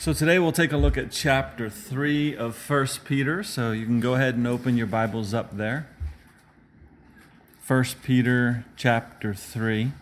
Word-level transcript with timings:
So 0.00 0.14
today 0.14 0.38
we'll 0.38 0.50
take 0.50 0.72
a 0.72 0.78
look 0.78 0.96
at 0.96 1.10
chapter 1.10 1.68
3 1.68 2.34
of 2.34 2.56
1 2.70 2.86
Peter. 3.04 3.42
So 3.42 3.72
you 3.72 3.84
can 3.84 4.00
go 4.00 4.14
ahead 4.14 4.34
and 4.34 4.46
open 4.46 4.78
your 4.78 4.86
Bibles 4.86 5.34
up 5.34 5.58
there. 5.58 5.90
1 7.66 7.84
Peter 8.02 8.64
chapter 8.78 9.34
3. 9.34 9.92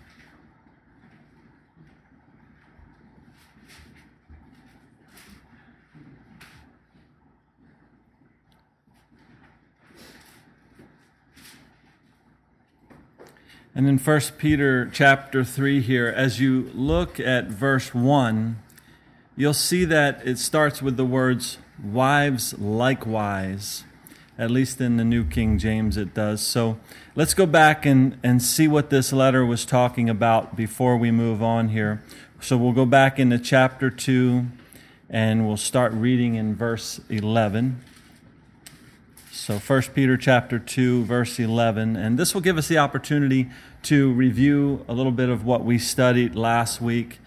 And 13.74 13.88
in 13.88 13.98
1 13.98 14.20
Peter 14.38 14.88
chapter 14.92 15.42
3 15.42 15.80
here, 15.80 16.06
as 16.06 16.38
you 16.38 16.70
look 16.72 17.18
at 17.18 17.46
verse 17.46 17.92
1, 17.92 18.62
you'll 19.38 19.54
see 19.54 19.84
that 19.84 20.20
it 20.26 20.36
starts 20.36 20.82
with 20.82 20.96
the 20.96 21.04
words, 21.04 21.58
wives 21.82 22.58
likewise. 22.58 23.84
At 24.36 24.50
least 24.50 24.80
in 24.80 24.96
the 24.96 25.04
New 25.04 25.24
King 25.24 25.58
James 25.58 25.96
it 25.96 26.12
does. 26.12 26.40
So 26.40 26.78
let's 27.14 27.34
go 27.34 27.46
back 27.46 27.86
and, 27.86 28.18
and 28.22 28.42
see 28.42 28.68
what 28.68 28.90
this 28.90 29.12
letter 29.12 29.46
was 29.46 29.64
talking 29.64 30.10
about 30.10 30.56
before 30.56 30.96
we 30.96 31.10
move 31.10 31.42
on 31.42 31.68
here. 31.68 32.02
So 32.40 32.56
we'll 32.56 32.72
go 32.72 32.84
back 32.84 33.18
into 33.18 33.38
chapter 33.38 33.90
2 33.90 34.46
and 35.08 35.46
we'll 35.46 35.56
start 35.56 35.92
reading 35.92 36.34
in 36.34 36.54
verse 36.54 37.00
11. 37.08 37.80
So 39.32 39.58
1 39.58 39.82
Peter 39.94 40.16
chapter 40.16 40.58
2 40.58 41.04
verse 41.04 41.38
11 41.38 41.96
and 41.96 42.18
this 42.18 42.34
will 42.34 42.40
give 42.40 42.58
us 42.58 42.66
the 42.66 42.78
opportunity 42.78 43.48
to 43.84 44.12
review 44.12 44.84
a 44.88 44.92
little 44.92 45.12
bit 45.12 45.28
of 45.28 45.44
what 45.44 45.64
we 45.64 45.78
studied 45.78 46.34
last 46.34 46.80
week 46.80 47.18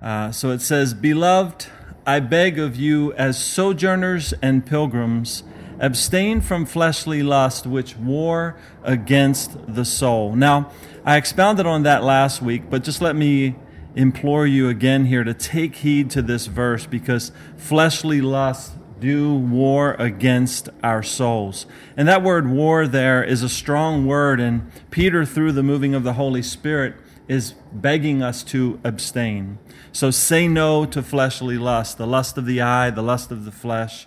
uh, 0.00 0.30
so 0.30 0.50
it 0.50 0.62
says, 0.62 0.94
Beloved, 0.94 1.66
I 2.06 2.20
beg 2.20 2.58
of 2.58 2.76
you, 2.76 3.12
as 3.14 3.42
sojourners 3.42 4.32
and 4.40 4.64
pilgrims, 4.64 5.42
abstain 5.80 6.40
from 6.40 6.66
fleshly 6.66 7.22
lust 7.22 7.66
which 7.66 7.96
war 7.96 8.56
against 8.82 9.56
the 9.66 9.84
soul. 9.84 10.34
Now, 10.34 10.70
I 11.04 11.16
expounded 11.16 11.66
on 11.66 11.82
that 11.82 12.02
last 12.02 12.42
week, 12.42 12.70
but 12.70 12.84
just 12.84 13.00
let 13.00 13.16
me 13.16 13.56
implore 13.94 14.46
you 14.46 14.68
again 14.68 15.06
here 15.06 15.24
to 15.24 15.34
take 15.34 15.76
heed 15.76 16.10
to 16.10 16.22
this 16.22 16.46
verse 16.46 16.86
because 16.86 17.32
fleshly 17.56 18.20
lust 18.20 18.72
do 19.00 19.34
war 19.34 19.94
against 19.98 20.68
our 20.82 21.02
souls. 21.02 21.66
And 21.96 22.08
that 22.08 22.22
word 22.22 22.48
war 22.48 22.86
there 22.86 23.22
is 23.22 23.42
a 23.42 23.48
strong 23.48 24.06
word, 24.06 24.40
and 24.40 24.70
Peter, 24.90 25.24
through 25.24 25.52
the 25.52 25.62
moving 25.62 25.94
of 25.94 26.04
the 26.04 26.14
Holy 26.14 26.42
Spirit, 26.42 26.94
is 27.28 27.52
begging 27.72 28.22
us 28.22 28.42
to 28.42 28.80
abstain. 28.82 29.58
So 29.92 30.10
say 30.10 30.48
no 30.48 30.86
to 30.86 31.02
fleshly 31.02 31.58
lust, 31.58 31.98
the 31.98 32.06
lust 32.06 32.38
of 32.38 32.46
the 32.46 32.60
eye, 32.60 32.90
the 32.90 33.02
lust 33.02 33.30
of 33.30 33.44
the 33.44 33.52
flesh. 33.52 34.06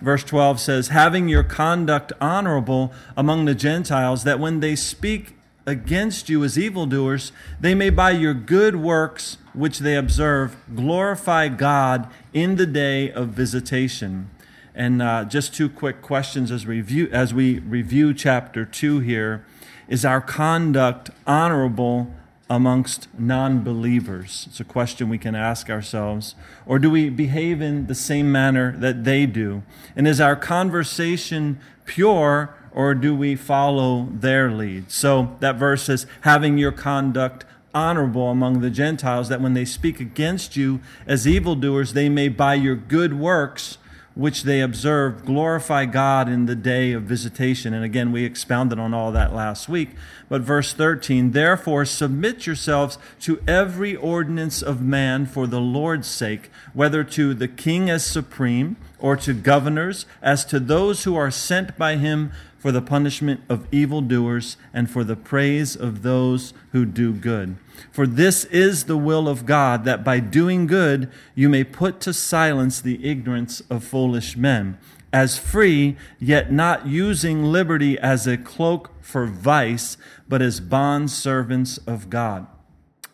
Verse 0.00 0.24
12 0.24 0.60
says, 0.60 0.88
Having 0.88 1.28
your 1.28 1.44
conduct 1.44 2.12
honorable 2.20 2.92
among 3.16 3.44
the 3.44 3.54
Gentiles, 3.54 4.24
that 4.24 4.40
when 4.40 4.60
they 4.60 4.76
speak 4.76 5.36
against 5.66 6.28
you 6.28 6.42
as 6.42 6.58
evildoers, 6.58 7.32
they 7.60 7.74
may 7.74 7.90
by 7.90 8.10
your 8.10 8.34
good 8.34 8.76
works 8.76 9.38
which 9.52 9.78
they 9.78 9.96
observe 9.96 10.56
glorify 10.74 11.48
God 11.48 12.08
in 12.32 12.56
the 12.56 12.66
day 12.66 13.12
of 13.12 13.28
visitation. 13.28 14.30
And 14.74 15.02
uh, 15.02 15.24
just 15.24 15.54
two 15.54 15.68
quick 15.68 16.00
questions 16.00 16.50
as, 16.50 16.66
review, 16.66 17.08
as 17.12 17.34
we 17.34 17.58
review 17.58 18.14
chapter 18.14 18.64
2 18.64 19.00
here. 19.00 19.44
Is 19.88 20.04
our 20.04 20.20
conduct 20.20 21.10
honorable 21.26 22.12
amongst 22.56 23.08
non 23.18 23.64
believers? 23.64 24.46
It's 24.50 24.60
a 24.60 24.64
question 24.64 25.08
we 25.08 25.18
can 25.18 25.34
ask 25.34 25.70
ourselves. 25.70 26.34
Or 26.66 26.78
do 26.78 26.90
we 26.90 27.08
behave 27.08 27.62
in 27.62 27.86
the 27.86 27.94
same 27.94 28.30
manner 28.30 28.76
that 28.76 29.04
they 29.04 29.24
do? 29.24 29.62
And 29.96 30.06
is 30.06 30.20
our 30.20 30.36
conversation 30.36 31.58
pure 31.86 32.54
or 32.70 32.94
do 32.94 33.16
we 33.16 33.36
follow 33.36 34.08
their 34.12 34.50
lead? 34.50 34.90
So 34.90 35.36
that 35.40 35.56
verse 35.56 35.84
says, 35.84 36.06
having 36.22 36.58
your 36.58 36.72
conduct 36.72 37.46
honorable 37.74 38.28
among 38.28 38.60
the 38.60 38.70
Gentiles, 38.70 39.30
that 39.30 39.40
when 39.40 39.54
they 39.54 39.64
speak 39.64 39.98
against 39.98 40.54
you 40.54 40.80
as 41.06 41.26
evildoers, 41.26 41.94
they 41.94 42.10
may 42.10 42.28
by 42.28 42.54
your 42.54 42.76
good 42.76 43.18
works 43.18 43.78
which 44.14 44.42
they 44.42 44.60
observe 44.60 45.24
glorify 45.24 45.84
God 45.84 46.28
in 46.28 46.46
the 46.46 46.54
day 46.54 46.92
of 46.92 47.04
visitation. 47.04 47.72
And 47.72 47.84
again, 47.84 48.12
we 48.12 48.24
expounded 48.24 48.78
on 48.78 48.92
all 48.92 49.12
that 49.12 49.34
last 49.34 49.68
week. 49.68 49.90
But 50.28 50.42
verse 50.42 50.72
13, 50.72 51.32
therefore 51.32 51.84
submit 51.84 52.46
yourselves 52.46 52.98
to 53.20 53.42
every 53.46 53.96
ordinance 53.96 54.62
of 54.62 54.82
man 54.82 55.26
for 55.26 55.46
the 55.46 55.60
Lord's 55.60 56.08
sake, 56.08 56.50
whether 56.72 57.04
to 57.04 57.34
the 57.34 57.48
king 57.48 57.88
as 57.88 58.04
supreme 58.04 58.76
or 58.98 59.16
to 59.16 59.34
governors, 59.34 60.06
as 60.20 60.44
to 60.46 60.60
those 60.60 61.04
who 61.04 61.16
are 61.16 61.30
sent 61.30 61.76
by 61.76 61.96
him 61.96 62.32
for 62.58 62.70
the 62.70 62.82
punishment 62.82 63.40
of 63.48 63.66
evildoers 63.72 64.56
and 64.72 64.88
for 64.88 65.02
the 65.02 65.16
praise 65.16 65.74
of 65.74 66.02
those 66.02 66.54
who 66.70 66.84
do 66.84 67.12
good. 67.12 67.56
For 67.90 68.06
this 68.06 68.44
is 68.46 68.84
the 68.84 68.96
will 68.96 69.28
of 69.28 69.46
God, 69.46 69.84
that 69.84 70.04
by 70.04 70.20
doing 70.20 70.66
good 70.66 71.10
you 71.34 71.48
may 71.48 71.64
put 71.64 72.00
to 72.00 72.12
silence 72.12 72.80
the 72.80 73.04
ignorance 73.04 73.60
of 73.68 73.84
foolish 73.84 74.36
men, 74.36 74.78
as 75.12 75.38
free, 75.38 75.96
yet 76.18 76.50
not 76.50 76.86
using 76.86 77.44
liberty 77.44 77.98
as 77.98 78.26
a 78.26 78.38
cloak 78.38 78.90
for 79.02 79.26
vice, 79.26 79.96
but 80.26 80.40
as 80.40 80.58
bond 80.60 81.10
servants 81.10 81.78
of 81.86 82.08
God. 82.08 82.46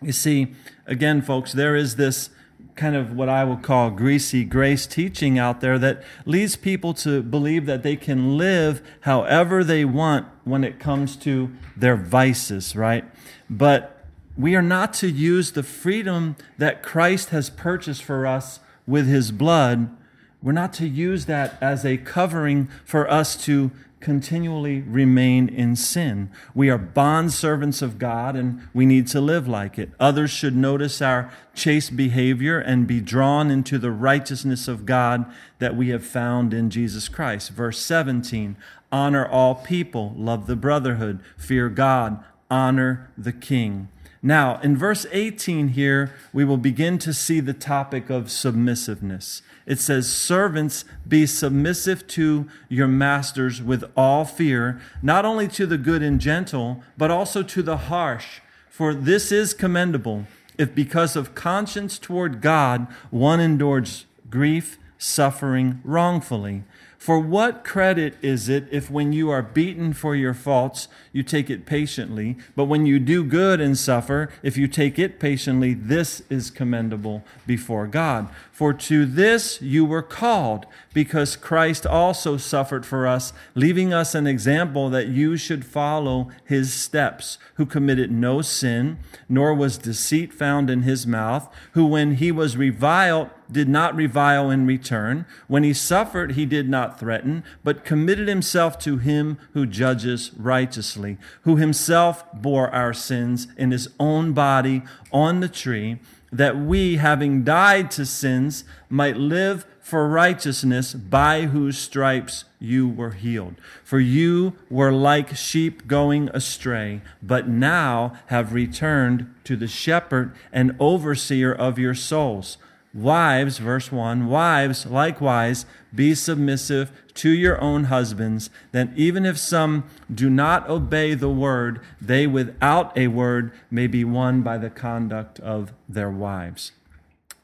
You 0.00 0.12
see, 0.12 0.54
again, 0.86 1.22
folks, 1.22 1.52
there 1.52 1.74
is 1.74 1.96
this 1.96 2.30
kind 2.76 2.94
of 2.94 3.12
what 3.12 3.28
I 3.28 3.42
would 3.42 3.62
call 3.62 3.90
greasy 3.90 4.44
grace 4.44 4.86
teaching 4.86 5.38
out 5.38 5.60
there 5.60 5.78
that 5.80 6.04
leads 6.24 6.54
people 6.54 6.94
to 6.94 7.22
believe 7.22 7.66
that 7.66 7.82
they 7.82 7.96
can 7.96 8.38
live 8.38 8.80
however 9.00 9.64
they 9.64 9.84
want 9.84 10.26
when 10.44 10.62
it 10.62 10.78
comes 10.78 11.16
to 11.16 11.50
their 11.76 11.96
vices, 11.96 12.76
right? 12.76 13.04
But 13.50 13.97
we 14.38 14.54
are 14.54 14.62
not 14.62 14.94
to 14.94 15.08
use 15.08 15.52
the 15.52 15.64
freedom 15.64 16.36
that 16.56 16.82
Christ 16.82 17.30
has 17.30 17.50
purchased 17.50 18.04
for 18.04 18.24
us 18.24 18.60
with 18.86 19.08
his 19.08 19.32
blood. 19.32 19.94
We're 20.40 20.52
not 20.52 20.72
to 20.74 20.86
use 20.86 21.26
that 21.26 21.58
as 21.60 21.84
a 21.84 21.96
covering 21.96 22.68
for 22.84 23.10
us 23.10 23.36
to 23.46 23.72
continually 24.00 24.80
remain 24.80 25.48
in 25.48 25.74
sin. 25.74 26.30
We 26.54 26.70
are 26.70 26.78
bond 26.78 27.32
servants 27.32 27.82
of 27.82 27.98
God 27.98 28.36
and 28.36 28.68
we 28.72 28.86
need 28.86 29.08
to 29.08 29.20
live 29.20 29.48
like 29.48 29.76
it. 29.76 29.90
Others 29.98 30.30
should 30.30 30.56
notice 30.56 31.02
our 31.02 31.32
chaste 31.52 31.96
behavior 31.96 32.60
and 32.60 32.86
be 32.86 33.00
drawn 33.00 33.50
into 33.50 33.76
the 33.76 33.90
righteousness 33.90 34.68
of 34.68 34.86
God 34.86 35.26
that 35.58 35.76
we 35.76 35.88
have 35.88 36.04
found 36.04 36.54
in 36.54 36.70
Jesus 36.70 37.08
Christ. 37.08 37.50
Verse 37.50 37.80
17 37.80 38.56
Honor 38.90 39.26
all 39.26 39.56
people, 39.56 40.14
love 40.16 40.46
the 40.46 40.56
brotherhood, 40.56 41.20
fear 41.36 41.68
God, 41.68 42.22
honor 42.50 43.10
the 43.18 43.32
king. 43.32 43.88
Now, 44.22 44.60
in 44.62 44.76
verse 44.76 45.06
18 45.12 45.68
here, 45.68 46.12
we 46.32 46.44
will 46.44 46.56
begin 46.56 46.98
to 46.98 47.12
see 47.12 47.40
the 47.40 47.52
topic 47.52 48.10
of 48.10 48.30
submissiveness. 48.30 49.42
It 49.64 49.78
says, 49.78 50.12
Servants, 50.12 50.84
be 51.06 51.26
submissive 51.26 52.06
to 52.08 52.48
your 52.68 52.88
masters 52.88 53.62
with 53.62 53.84
all 53.96 54.24
fear, 54.24 54.80
not 55.02 55.24
only 55.24 55.46
to 55.48 55.66
the 55.66 55.78
good 55.78 56.02
and 56.02 56.20
gentle, 56.20 56.82
but 56.96 57.10
also 57.10 57.42
to 57.44 57.62
the 57.62 57.76
harsh. 57.76 58.40
For 58.68 58.92
this 58.92 59.30
is 59.30 59.54
commendable, 59.54 60.26
if 60.56 60.74
because 60.74 61.14
of 61.14 61.34
conscience 61.34 61.98
toward 61.98 62.40
God 62.40 62.88
one 63.10 63.40
endures 63.40 64.06
grief, 64.30 64.78
suffering 64.98 65.80
wrongfully. 65.84 66.64
For 66.98 67.20
what 67.20 67.62
credit 67.62 68.16
is 68.22 68.48
it 68.48 68.66
if 68.72 68.90
when 68.90 69.12
you 69.12 69.30
are 69.30 69.40
beaten 69.40 69.92
for 69.92 70.16
your 70.16 70.34
faults, 70.34 70.88
you 71.12 71.22
take 71.22 71.48
it 71.48 71.64
patiently? 71.64 72.36
But 72.56 72.64
when 72.64 72.86
you 72.86 72.98
do 72.98 73.22
good 73.22 73.60
and 73.60 73.78
suffer, 73.78 74.30
if 74.42 74.56
you 74.56 74.66
take 74.66 74.98
it 74.98 75.20
patiently, 75.20 75.74
this 75.74 76.22
is 76.28 76.50
commendable 76.50 77.22
before 77.46 77.86
God. 77.86 78.28
For 78.50 78.74
to 78.74 79.06
this 79.06 79.62
you 79.62 79.84
were 79.84 80.02
called, 80.02 80.66
because 80.92 81.36
Christ 81.36 81.86
also 81.86 82.36
suffered 82.36 82.84
for 82.84 83.06
us, 83.06 83.32
leaving 83.54 83.94
us 83.94 84.16
an 84.16 84.26
example 84.26 84.90
that 84.90 85.06
you 85.06 85.36
should 85.36 85.64
follow 85.64 86.30
his 86.44 86.74
steps, 86.74 87.38
who 87.54 87.64
committed 87.64 88.10
no 88.10 88.42
sin, 88.42 88.98
nor 89.28 89.54
was 89.54 89.78
deceit 89.78 90.34
found 90.34 90.68
in 90.68 90.82
his 90.82 91.06
mouth, 91.06 91.48
who 91.72 91.86
when 91.86 92.16
he 92.16 92.32
was 92.32 92.56
reviled, 92.56 93.30
did 93.50 93.68
not 93.68 93.94
revile 93.94 94.50
in 94.50 94.66
return. 94.66 95.26
When 95.46 95.62
he 95.62 95.72
suffered, 95.72 96.32
he 96.32 96.46
did 96.46 96.68
not 96.68 96.98
threaten, 96.98 97.44
but 97.64 97.84
committed 97.84 98.28
himself 98.28 98.78
to 98.80 98.98
him 98.98 99.38
who 99.52 99.66
judges 99.66 100.32
righteously, 100.36 101.18
who 101.42 101.56
himself 101.56 102.24
bore 102.32 102.70
our 102.70 102.92
sins 102.92 103.48
in 103.56 103.70
his 103.70 103.88
own 103.98 104.32
body 104.32 104.82
on 105.12 105.40
the 105.40 105.48
tree, 105.48 105.98
that 106.30 106.58
we, 106.58 106.96
having 106.96 107.42
died 107.42 107.90
to 107.92 108.04
sins, 108.04 108.64
might 108.90 109.16
live 109.16 109.64
for 109.80 110.06
righteousness, 110.06 110.92
by 110.92 111.46
whose 111.46 111.78
stripes 111.78 112.44
you 112.58 112.86
were 112.86 113.12
healed. 113.12 113.54
For 113.82 113.98
you 113.98 114.54
were 114.68 114.92
like 114.92 115.34
sheep 115.34 115.86
going 115.86 116.28
astray, 116.34 117.00
but 117.22 117.48
now 117.48 118.12
have 118.26 118.52
returned 118.52 119.34
to 119.44 119.56
the 119.56 119.66
shepherd 119.66 120.34
and 120.52 120.76
overseer 120.78 121.50
of 121.50 121.78
your 121.78 121.94
souls. 121.94 122.58
Wives, 122.94 123.58
verse 123.58 123.92
1, 123.92 124.26
wives, 124.28 124.86
likewise, 124.86 125.66
be 125.94 126.14
submissive 126.14 126.90
to 127.14 127.30
your 127.30 127.60
own 127.60 127.84
husbands, 127.84 128.48
that 128.72 128.88
even 128.96 129.26
if 129.26 129.36
some 129.36 129.84
do 130.12 130.30
not 130.30 130.68
obey 130.68 131.14
the 131.14 131.28
word, 131.28 131.80
they 132.00 132.26
without 132.26 132.96
a 132.96 133.08
word 133.08 133.52
may 133.70 133.86
be 133.86 134.04
won 134.04 134.42
by 134.42 134.56
the 134.56 134.70
conduct 134.70 135.38
of 135.40 135.72
their 135.88 136.10
wives. 136.10 136.72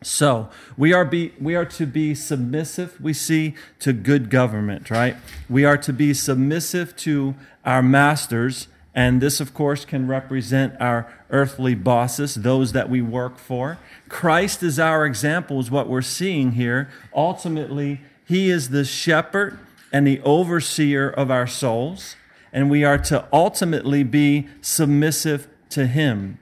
So 0.03 0.51
we 0.77 0.93
are 0.93 1.05
be 1.05 1.33
we 1.41 1.55
are 1.55 1.65
to 1.65 1.87
be 1.87 2.15
submissive, 2.15 3.01
we 3.01 3.15
see, 3.15 3.55
to 3.81 3.93
good 3.93 4.29
government, 4.29 4.91
right? 4.91 5.17
We 5.49 5.65
are 5.65 5.79
to 5.79 5.93
be 5.93 6.13
submissive 6.13 6.95
to 6.97 7.35
our 7.65 7.83
masters, 7.83 8.69
and 8.95 9.21
this 9.21 9.41
of 9.41 9.53
course 9.53 9.85
can 9.85 10.07
represent 10.07 10.75
our 10.81 11.13
earthly 11.31 11.75
bosses, 11.75 12.37
those 12.37 12.73
that 12.73 12.89
we 12.89 13.03
work 13.03 13.39
for. 13.39 13.79
Christ 14.09 14.63
is 14.63 14.79
our 14.79 15.05
example, 15.05 15.59
is 15.59 15.71
what 15.71 15.89
we're 15.89 16.03
seeing 16.03 16.53
here. 16.53 16.89
Ultimately, 17.15 18.01
he 18.25 18.51
is 18.51 18.71
the 18.71 18.85
shepherd 18.85 19.59
and 19.93 20.07
the 20.07 20.21
overseer 20.21 21.11
of 21.11 21.31
our 21.31 21.47
souls, 21.47 22.17
and 22.53 22.71
we 22.71 22.85
are 22.85 22.99
to 22.99 23.27
ultimately 23.33 24.03
be 24.03 24.49
submissive 24.61 25.49
to 25.71 25.87
him. 25.87 26.39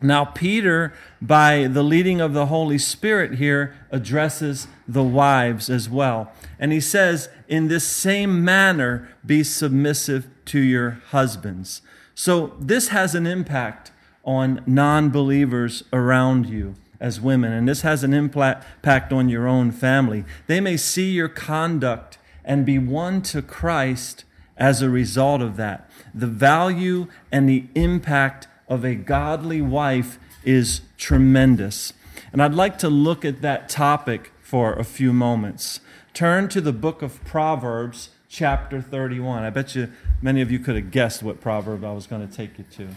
Now, 0.00 0.24
Peter, 0.24 0.92
by 1.20 1.68
the 1.68 1.84
leading 1.84 2.20
of 2.20 2.32
the 2.32 2.46
Holy 2.46 2.78
Spirit 2.78 3.34
here, 3.34 3.76
addresses 3.90 4.66
the 4.88 5.02
wives 5.02 5.70
as 5.70 5.88
well. 5.88 6.32
And 6.58 6.72
he 6.72 6.80
says, 6.80 7.28
in 7.46 7.68
this 7.68 7.86
same 7.86 8.44
manner, 8.44 9.08
be 9.24 9.44
submissive 9.44 10.28
to 10.46 10.58
your 10.58 11.02
husbands. 11.10 11.82
So, 12.14 12.54
this 12.60 12.88
has 12.88 13.14
an 13.14 13.26
impact 13.26 13.92
on 14.24 14.62
non 14.66 15.10
believers 15.10 15.84
around 15.92 16.46
you 16.46 16.74
as 17.00 17.20
women, 17.20 17.52
and 17.52 17.68
this 17.68 17.80
has 17.80 18.04
an 18.04 18.14
impact 18.14 19.12
on 19.12 19.28
your 19.28 19.48
own 19.48 19.72
family. 19.72 20.24
They 20.46 20.60
may 20.60 20.76
see 20.76 21.10
your 21.10 21.28
conduct 21.28 22.18
and 22.44 22.64
be 22.64 22.78
won 22.78 23.22
to 23.22 23.42
Christ 23.42 24.24
as 24.56 24.82
a 24.82 24.90
result 24.90 25.42
of 25.42 25.56
that. 25.56 25.90
The 26.14 26.26
value 26.26 27.08
and 27.32 27.48
the 27.48 27.66
impact 27.74 28.46
of 28.68 28.84
a 28.84 28.94
godly 28.94 29.60
wife 29.60 30.18
is 30.44 30.82
tremendous. 30.96 31.92
And 32.32 32.42
I'd 32.42 32.54
like 32.54 32.78
to 32.78 32.88
look 32.88 33.24
at 33.24 33.42
that 33.42 33.68
topic 33.68 34.32
for 34.40 34.74
a 34.74 34.84
few 34.84 35.12
moments. 35.12 35.80
Turn 36.14 36.48
to 36.48 36.60
the 36.60 36.72
book 36.72 37.02
of 37.02 37.24
Proverbs, 37.24 38.10
chapter 38.32 38.80
31. 38.80 39.44
I 39.44 39.50
bet 39.50 39.74
you 39.76 39.92
many 40.22 40.40
of 40.40 40.50
you 40.50 40.58
could 40.58 40.74
have 40.74 40.90
guessed 40.90 41.22
what 41.22 41.40
proverb 41.40 41.84
I 41.84 41.92
was 41.92 42.06
going 42.06 42.26
to 42.26 42.34
take 42.34 42.58
you 42.58 42.64
to 42.78 42.88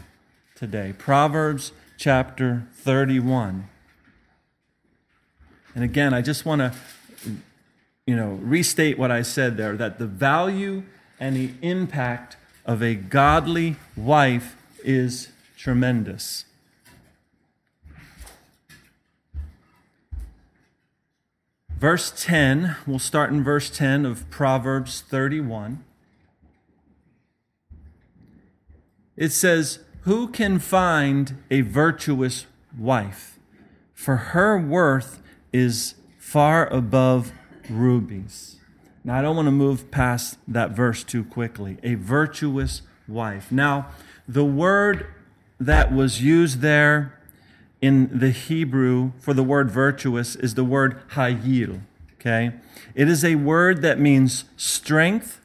today. 0.55 0.93
Proverbs, 0.97 1.73
chapter 1.97 2.65
31. 2.75 3.67
And 5.75 5.83
again, 5.83 6.13
I 6.13 6.21
just 6.21 6.45
want 6.45 6.59
to 6.59 6.73
you 8.07 8.15
know, 8.15 8.39
restate 8.41 8.97
what 8.97 9.11
I 9.11 9.23
said 9.23 9.57
there 9.57 9.75
that 9.75 9.99
the 9.99 10.07
value 10.07 10.83
and 11.19 11.35
the 11.35 11.51
impact 11.61 12.37
of 12.65 12.81
a 12.81 12.95
godly 12.95 13.75
wife 13.97 14.55
is 14.85 15.29
tremendous. 15.57 16.45
Verse 21.85 22.11
10, 22.17 22.77
we'll 22.87 22.97
start 22.97 23.29
in 23.29 23.43
verse 23.43 23.69
10 23.69 24.07
of 24.07 24.27
Proverbs 24.31 25.01
31. 25.01 25.83
It 29.15 29.29
says, 29.29 29.81
Who 30.01 30.29
can 30.29 30.57
find 30.57 31.43
a 31.51 31.61
virtuous 31.61 32.47
wife? 32.75 33.37
For 33.93 34.15
her 34.15 34.57
worth 34.57 35.21
is 35.53 35.93
far 36.17 36.65
above 36.73 37.31
rubies. 37.69 38.55
Now, 39.03 39.19
I 39.19 39.21
don't 39.21 39.35
want 39.35 39.45
to 39.45 39.51
move 39.51 39.91
past 39.91 40.39
that 40.47 40.71
verse 40.71 41.03
too 41.03 41.23
quickly. 41.23 41.77
A 41.83 41.93
virtuous 41.93 42.81
wife. 43.07 43.51
Now, 43.51 43.89
the 44.27 44.43
word 44.43 45.05
that 45.59 45.93
was 45.93 46.19
used 46.19 46.61
there 46.61 47.21
in 47.85 48.09
the 48.11 48.31
Hebrew 48.31 49.11
for 49.19 49.35
the 49.35 49.43
word 49.43 49.69
virtuous 49.69 50.35
is 50.35 50.55
the 50.55 50.63
word 50.63 50.99
hayil. 51.09 51.81
Okay? 52.15 52.51
It 52.95 53.07
is 53.07 53.23
a 53.23 53.35
word 53.35 53.83
that 53.83 53.99
means 53.99 54.45
strength, 54.57 55.39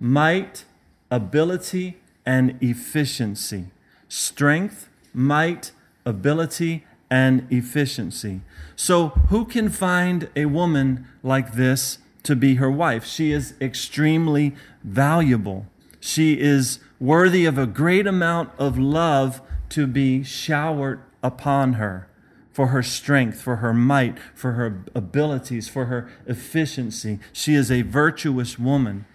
might, 0.00 0.64
ability, 1.10 1.98
and 2.24 2.56
efficiency. 2.62 3.66
Strength, 4.08 4.88
might, 5.12 5.72
ability, 6.06 6.86
and 7.10 7.46
efficiency. 7.50 8.40
So, 8.74 9.08
who 9.28 9.44
can 9.44 9.68
find 9.68 10.30
a 10.34 10.46
woman 10.46 11.06
like 11.22 11.52
this 11.52 11.98
to 12.22 12.34
be 12.34 12.54
her 12.54 12.70
wife? 12.70 13.04
She 13.04 13.32
is 13.32 13.52
extremely 13.60 14.54
valuable. 14.82 15.66
She 16.00 16.40
is 16.40 16.78
worthy 16.98 17.44
of 17.44 17.58
a 17.58 17.66
great 17.66 18.06
amount 18.06 18.48
of 18.58 18.78
love 18.78 19.42
to 19.68 19.86
be 19.86 20.22
showered 20.22 21.00
upon 21.22 21.74
her 21.74 22.08
for 22.52 22.68
her 22.68 22.82
strength, 22.82 23.40
for 23.40 23.56
her 23.56 23.72
might, 23.72 24.18
for 24.34 24.52
her 24.52 24.84
abilities, 24.94 25.68
for 25.68 25.86
her 25.86 26.10
efficiency. 26.26 27.18
She 27.32 27.54
is 27.54 27.70
a 27.70 27.82
virtuous 27.82 28.58
woman. 28.58 29.06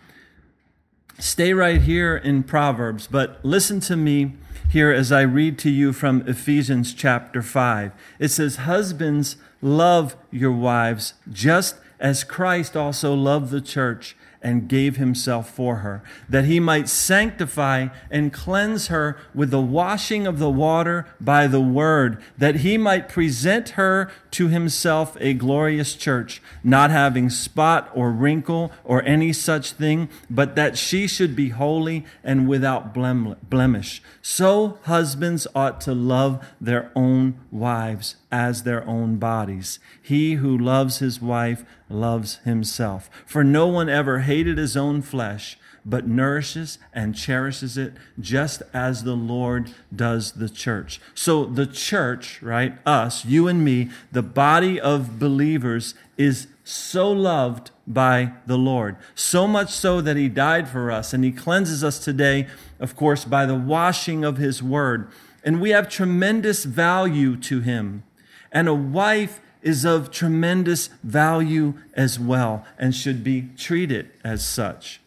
Stay 1.20 1.54
right 1.54 1.82
here 1.82 2.16
in 2.16 2.44
Proverbs, 2.44 3.08
but 3.08 3.40
listen 3.44 3.80
to 3.82 3.96
me 3.96 4.34
here 4.70 4.92
as 4.92 5.12
I 5.12 5.22
read 5.22 5.58
to 5.60 5.70
you 5.70 5.94
from 5.94 6.28
Ephesians 6.28 6.94
chapter 6.94 7.42
5. 7.42 7.92
It 8.20 8.30
says, 8.30 8.58
Husbands, 8.58 9.38
love 9.62 10.16
your 10.32 10.52
wives 10.52 11.14
just 11.32 11.76
as 12.00 12.24
Christ 12.24 12.76
also 12.76 13.14
loved 13.14 13.50
the 13.52 13.62
church 13.62 14.16
and 14.42 14.68
gave 14.68 14.98
himself 14.98 15.50
for 15.50 15.78
her, 15.78 16.04
that 16.30 16.46
he 16.46 16.60
might 16.60 16.88
sanctify 16.88 17.88
and 18.10 18.34
cleanse 18.34 18.88
her 18.88 19.18
with 19.34 19.52
the 19.52 19.62
washing 19.62 20.28
of 20.28 20.40
the 20.40 20.50
water 20.50 21.06
by 21.20 21.48
the 21.48 21.62
word, 21.62 22.22
that 22.38 22.58
he 22.58 22.78
might 22.78 23.10
present 23.10 23.70
her 23.70 24.12
to 24.32 24.48
himself 24.48 25.18
a 25.20 25.34
glorious 25.34 25.96
church, 25.96 26.42
not 26.64 26.92
having 26.92 27.30
spot 27.30 27.90
or 27.94 28.12
wrinkle 28.12 28.72
or 28.84 29.04
any 29.04 29.34
such 29.34 29.72
thing, 29.74 30.10
but 30.30 30.56
that 30.56 30.78
she 30.78 31.08
should 31.08 31.36
be 31.36 31.50
holy 31.50 32.06
and 32.24 32.48
without 32.48 32.94
blemish. 32.94 34.02
So 34.22 34.80
husbands 34.84 35.48
ought 35.56 35.82
to 35.82 35.94
love 35.94 36.46
their 36.62 36.92
own 36.96 37.40
wives 37.52 38.16
as 38.32 38.64
their 38.64 38.86
own 38.86 39.18
bodies. 39.18 39.80
He 40.02 40.34
who 40.36 40.58
loves 40.58 41.00
his 41.00 41.22
wife 41.22 41.64
loves 41.90 42.38
himself. 42.44 43.10
For 43.26 43.44
no 43.44 43.68
one 43.68 43.88
ever 43.88 44.20
hated 44.28 44.58
his 44.58 44.78
own 44.78 45.02
flesh, 45.02 45.58
but 45.84 46.06
nourishes 46.06 46.78
and 46.94 47.16
cherishes 47.16 47.78
it 47.78 47.94
just 48.20 48.62
as 48.74 49.04
the 49.04 49.16
Lord 49.16 49.72
does 49.96 50.34
the 50.34 50.50
church. 50.50 51.00
So 51.16 51.46
the 51.46 51.66
church, 51.66 52.42
right, 52.44 52.78
us, 52.86 53.24
you 53.24 53.48
and 53.48 53.64
me, 53.64 53.90
the 54.12 54.22
body 54.22 54.80
of 54.80 55.18
believers 55.18 55.96
is 56.18 56.48
so 56.66 57.10
loved 57.10 57.72
by 57.88 58.34
the 58.46 58.58
Lord. 58.58 58.98
So 59.16 59.48
much 59.48 59.72
so 59.72 60.02
that 60.02 60.18
he 60.18 60.28
died 60.28 60.68
for 60.68 60.92
us 60.92 61.14
and 61.14 61.24
he 61.24 61.32
cleanses 61.32 61.84
us 61.84 61.98
today, 61.98 62.48
of 62.80 62.98
course, 62.98 63.24
by 63.24 63.46
the 63.46 63.56
washing 63.56 64.26
of 64.26 64.38
his 64.38 64.62
word. 64.62 65.10
And 65.42 65.62
we 65.62 65.70
have 65.70 65.88
tremendous 65.88 66.66
value 66.66 67.38
to 67.38 67.62
him. 67.62 68.04
And 68.52 68.68
a 68.68 68.74
wife 68.74 69.40
is 69.62 69.86
of 69.86 70.12
tremendous 70.12 70.90
value 71.04 71.74
as 71.94 72.20
well 72.20 72.66
and 72.78 72.96
should 72.96 73.24
be 73.24 73.50
treated 73.58 74.10
as 74.24 74.46
such. 74.46 75.00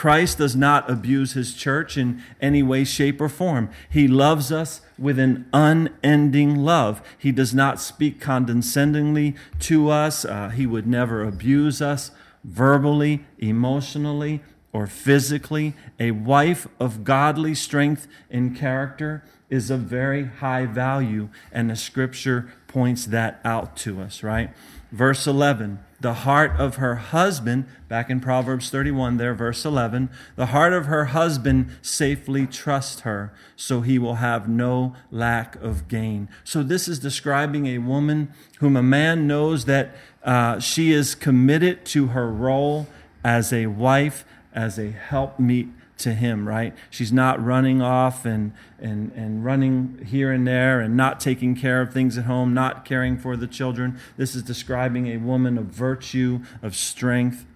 Christ 0.00 0.38
does 0.38 0.56
not 0.56 0.88
abuse 0.88 1.34
his 1.34 1.52
church 1.52 1.98
in 1.98 2.22
any 2.40 2.62
way, 2.62 2.84
shape, 2.84 3.20
or 3.20 3.28
form. 3.28 3.68
He 3.90 4.08
loves 4.08 4.50
us 4.50 4.80
with 4.98 5.18
an 5.18 5.46
unending 5.52 6.56
love. 6.56 7.02
He 7.18 7.32
does 7.32 7.52
not 7.52 7.80
speak 7.80 8.18
condescendingly 8.18 9.36
to 9.58 9.90
us. 9.90 10.24
Uh, 10.24 10.48
he 10.48 10.66
would 10.66 10.86
never 10.86 11.22
abuse 11.22 11.82
us 11.82 12.12
verbally, 12.44 13.26
emotionally, 13.38 14.40
or 14.72 14.86
physically. 14.86 15.74
A 15.98 16.12
wife 16.12 16.66
of 16.78 17.04
godly 17.04 17.54
strength 17.54 18.06
and 18.30 18.56
character 18.56 19.22
is 19.50 19.68
of 19.68 19.80
very 19.80 20.24
high 20.24 20.64
value, 20.64 21.28
and 21.52 21.68
the 21.68 21.76
scripture 21.76 22.50
points 22.70 23.06
that 23.06 23.40
out 23.44 23.76
to 23.76 24.00
us, 24.00 24.22
right? 24.22 24.50
Verse 24.92 25.26
11, 25.26 25.80
the 26.00 26.14
heart 26.14 26.52
of 26.58 26.76
her 26.76 26.94
husband, 26.96 27.66
back 27.88 28.08
in 28.08 28.20
Proverbs 28.20 28.70
31, 28.70 29.16
there, 29.16 29.34
verse 29.34 29.64
11, 29.64 30.08
the 30.36 30.46
heart 30.46 30.72
of 30.72 30.86
her 30.86 31.06
husband 31.06 31.70
safely 31.82 32.46
trusts 32.46 33.00
her, 33.00 33.32
so 33.56 33.80
he 33.80 33.98
will 33.98 34.16
have 34.16 34.48
no 34.48 34.94
lack 35.10 35.56
of 35.56 35.88
gain. 35.88 36.28
So 36.44 36.62
this 36.62 36.86
is 36.86 36.98
describing 37.00 37.66
a 37.66 37.78
woman 37.78 38.32
whom 38.60 38.76
a 38.76 38.82
man 38.82 39.26
knows 39.26 39.64
that 39.64 39.94
uh, 40.24 40.60
she 40.60 40.92
is 40.92 41.14
committed 41.14 41.84
to 41.86 42.08
her 42.08 42.30
role 42.30 42.86
as 43.24 43.52
a 43.52 43.66
wife, 43.66 44.24
as 44.54 44.78
a 44.78 44.90
helpmeet 44.92 45.68
to 46.00 46.14
him, 46.14 46.48
right? 46.48 46.74
She's 46.90 47.12
not 47.12 47.44
running 47.44 47.80
off 47.80 48.24
and, 48.24 48.52
and, 48.78 49.12
and 49.12 49.44
running 49.44 50.04
here 50.06 50.32
and 50.32 50.46
there 50.46 50.80
and 50.80 50.96
not 50.96 51.20
taking 51.20 51.54
care 51.54 51.80
of 51.80 51.92
things 51.92 52.18
at 52.18 52.24
home, 52.24 52.52
not 52.52 52.84
caring 52.84 53.18
for 53.18 53.36
the 53.36 53.46
children. 53.46 53.98
This 54.16 54.34
is 54.34 54.42
describing 54.42 55.06
a 55.08 55.18
woman 55.18 55.56
of 55.56 55.66
virtue, 55.66 56.40
of 56.62 56.74
strength, 56.76 57.46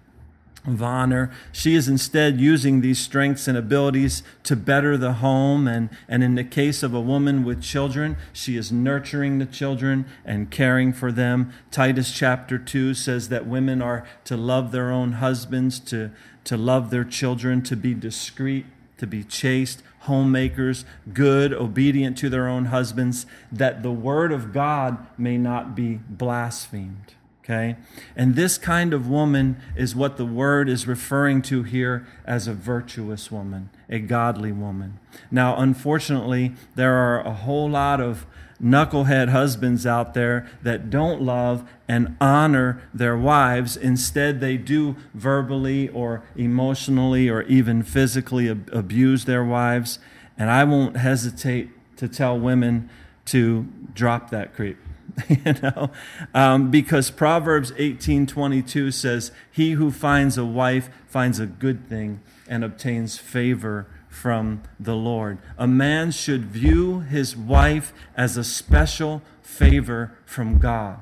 of 0.65 0.81
honor. 0.81 1.31
She 1.51 1.75
is 1.75 1.87
instead 1.87 2.39
using 2.39 2.81
these 2.81 2.99
strengths 2.99 3.47
and 3.47 3.57
abilities 3.57 4.23
to 4.43 4.55
better 4.55 4.97
the 4.97 5.13
home. 5.13 5.67
And, 5.67 5.89
and 6.07 6.23
in 6.23 6.35
the 6.35 6.43
case 6.43 6.83
of 6.83 6.93
a 6.93 7.01
woman 7.01 7.43
with 7.43 7.61
children, 7.61 8.17
she 8.33 8.57
is 8.57 8.71
nurturing 8.71 9.39
the 9.39 9.45
children 9.45 10.05
and 10.23 10.51
caring 10.51 10.93
for 10.93 11.11
them. 11.11 11.53
Titus 11.71 12.11
chapter 12.11 12.57
2 12.57 12.93
says 12.93 13.29
that 13.29 13.47
women 13.47 13.81
are 13.81 14.05
to 14.25 14.37
love 14.37 14.71
their 14.71 14.91
own 14.91 15.13
husbands, 15.13 15.79
to, 15.81 16.11
to 16.45 16.57
love 16.57 16.89
their 16.89 17.03
children, 17.03 17.61
to 17.63 17.75
be 17.75 17.93
discreet, 17.93 18.65
to 18.97 19.07
be 19.07 19.23
chaste, 19.23 19.83
homemakers, 20.01 20.85
good, 21.13 21.53
obedient 21.53 22.17
to 22.19 22.29
their 22.29 22.47
own 22.47 22.65
husbands, 22.65 23.25
that 23.51 23.83
the 23.83 23.91
word 23.91 24.31
of 24.31 24.53
God 24.53 25.05
may 25.17 25.37
not 25.37 25.75
be 25.75 25.99
blasphemed. 26.07 27.15
Okay? 27.45 27.75
And 28.15 28.33
this 28.33 28.57
kind 28.57 28.91
of 28.91 29.07
woman 29.07 29.57
is 29.75 29.95
what 29.95 30.17
the 30.17 30.25
word 30.25 30.67
is 30.67 30.87
referring 30.87 31.43
to 31.43 31.61
here 31.61 32.07
as 32.25 32.47
a 32.47 32.53
virtuous 32.53 33.31
woman, 33.31 33.69
a 33.87 33.99
godly 33.99 34.51
woman. 34.51 34.99
Now, 35.29 35.55
unfortunately, 35.55 36.53
there 36.73 36.95
are 36.95 37.21
a 37.21 37.33
whole 37.33 37.69
lot 37.69 38.01
of 38.01 38.25
knucklehead 38.59 39.29
husbands 39.29 39.85
out 39.85 40.15
there 40.15 40.49
that 40.63 40.89
don't 40.89 41.21
love 41.21 41.69
and 41.87 42.17
honor 42.19 42.81
their 42.91 43.15
wives. 43.15 43.77
Instead, 43.77 44.39
they 44.39 44.57
do 44.57 44.95
verbally 45.13 45.89
or 45.89 46.23
emotionally 46.35 47.29
or 47.29 47.43
even 47.43 47.83
physically 47.83 48.49
ab- 48.49 48.71
abuse 48.73 49.25
their 49.25 49.43
wives. 49.43 49.99
And 50.35 50.49
I 50.49 50.63
won't 50.63 50.97
hesitate 50.97 51.69
to 51.97 52.07
tell 52.07 52.39
women 52.39 52.89
to 53.25 53.67
drop 53.93 54.31
that 54.31 54.55
creep. 54.55 54.79
you 55.29 55.53
know? 55.61 55.91
Um, 56.33 56.71
because 56.71 57.09
proverbs 57.11 57.71
18.22 57.71 58.93
says 58.93 59.31
he 59.51 59.71
who 59.71 59.91
finds 59.91 60.37
a 60.37 60.45
wife 60.45 60.89
finds 61.07 61.39
a 61.39 61.45
good 61.45 61.87
thing 61.87 62.21
and 62.47 62.63
obtains 62.63 63.17
favor 63.17 63.87
from 64.09 64.63
the 64.79 64.95
lord. 64.95 65.37
A 65.57 65.67
man 65.67 66.11
should 66.11 66.45
view 66.45 67.01
his 67.01 67.35
wife 67.35 67.93
as 68.15 68.37
a 68.37 68.43
special 68.43 69.21
favor 69.41 70.17
from 70.25 70.57
god. 70.57 70.99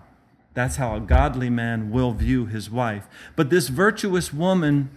That's 0.54 0.76
how 0.76 0.96
a 0.96 1.00
godly 1.00 1.50
man 1.50 1.92
will 1.92 2.14
view 2.14 2.46
his 2.46 2.70
wife. 2.70 3.08
But 3.36 3.50
this 3.50 3.70
virtuous 3.70 4.32
woman 4.32 4.90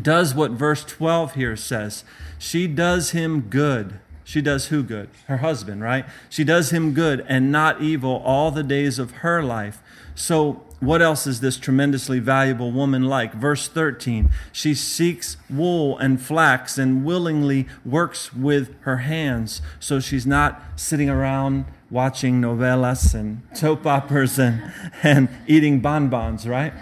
does 0.00 0.34
what 0.34 0.52
verse 0.52 0.84
12 0.84 1.34
here 1.34 1.56
says. 1.56 2.04
She 2.38 2.66
does 2.66 3.10
him 3.10 3.42
good 3.42 4.00
she 4.24 4.40
does 4.40 4.66
who 4.66 4.82
good? 4.82 5.10
Her 5.26 5.38
husband, 5.38 5.82
right? 5.82 6.06
She 6.30 6.44
does 6.44 6.70
him 6.70 6.94
good 6.94 7.24
and 7.28 7.52
not 7.52 7.82
evil 7.82 8.22
all 8.24 8.50
the 8.50 8.62
days 8.62 8.98
of 8.98 9.10
her 9.18 9.42
life. 9.42 9.82
So, 10.14 10.62
what 10.80 11.00
else 11.02 11.26
is 11.26 11.40
this 11.40 11.56
tremendously 11.56 12.18
valuable 12.18 12.70
woman 12.70 13.04
like? 13.04 13.34
Verse 13.34 13.68
13 13.68 14.30
She 14.52 14.74
seeks 14.74 15.36
wool 15.50 15.98
and 15.98 16.20
flax 16.20 16.78
and 16.78 17.04
willingly 17.04 17.66
works 17.84 18.32
with 18.32 18.74
her 18.82 18.98
hands. 18.98 19.60
So, 19.78 20.00
she's 20.00 20.26
not 20.26 20.62
sitting 20.76 21.10
around 21.10 21.66
watching 21.90 22.40
novelas 22.40 23.14
and 23.14 23.42
soap 23.52 23.86
operas 23.86 24.38
and, 24.38 24.72
and 25.02 25.28
eating 25.46 25.80
bonbons, 25.80 26.48
right? 26.48 26.72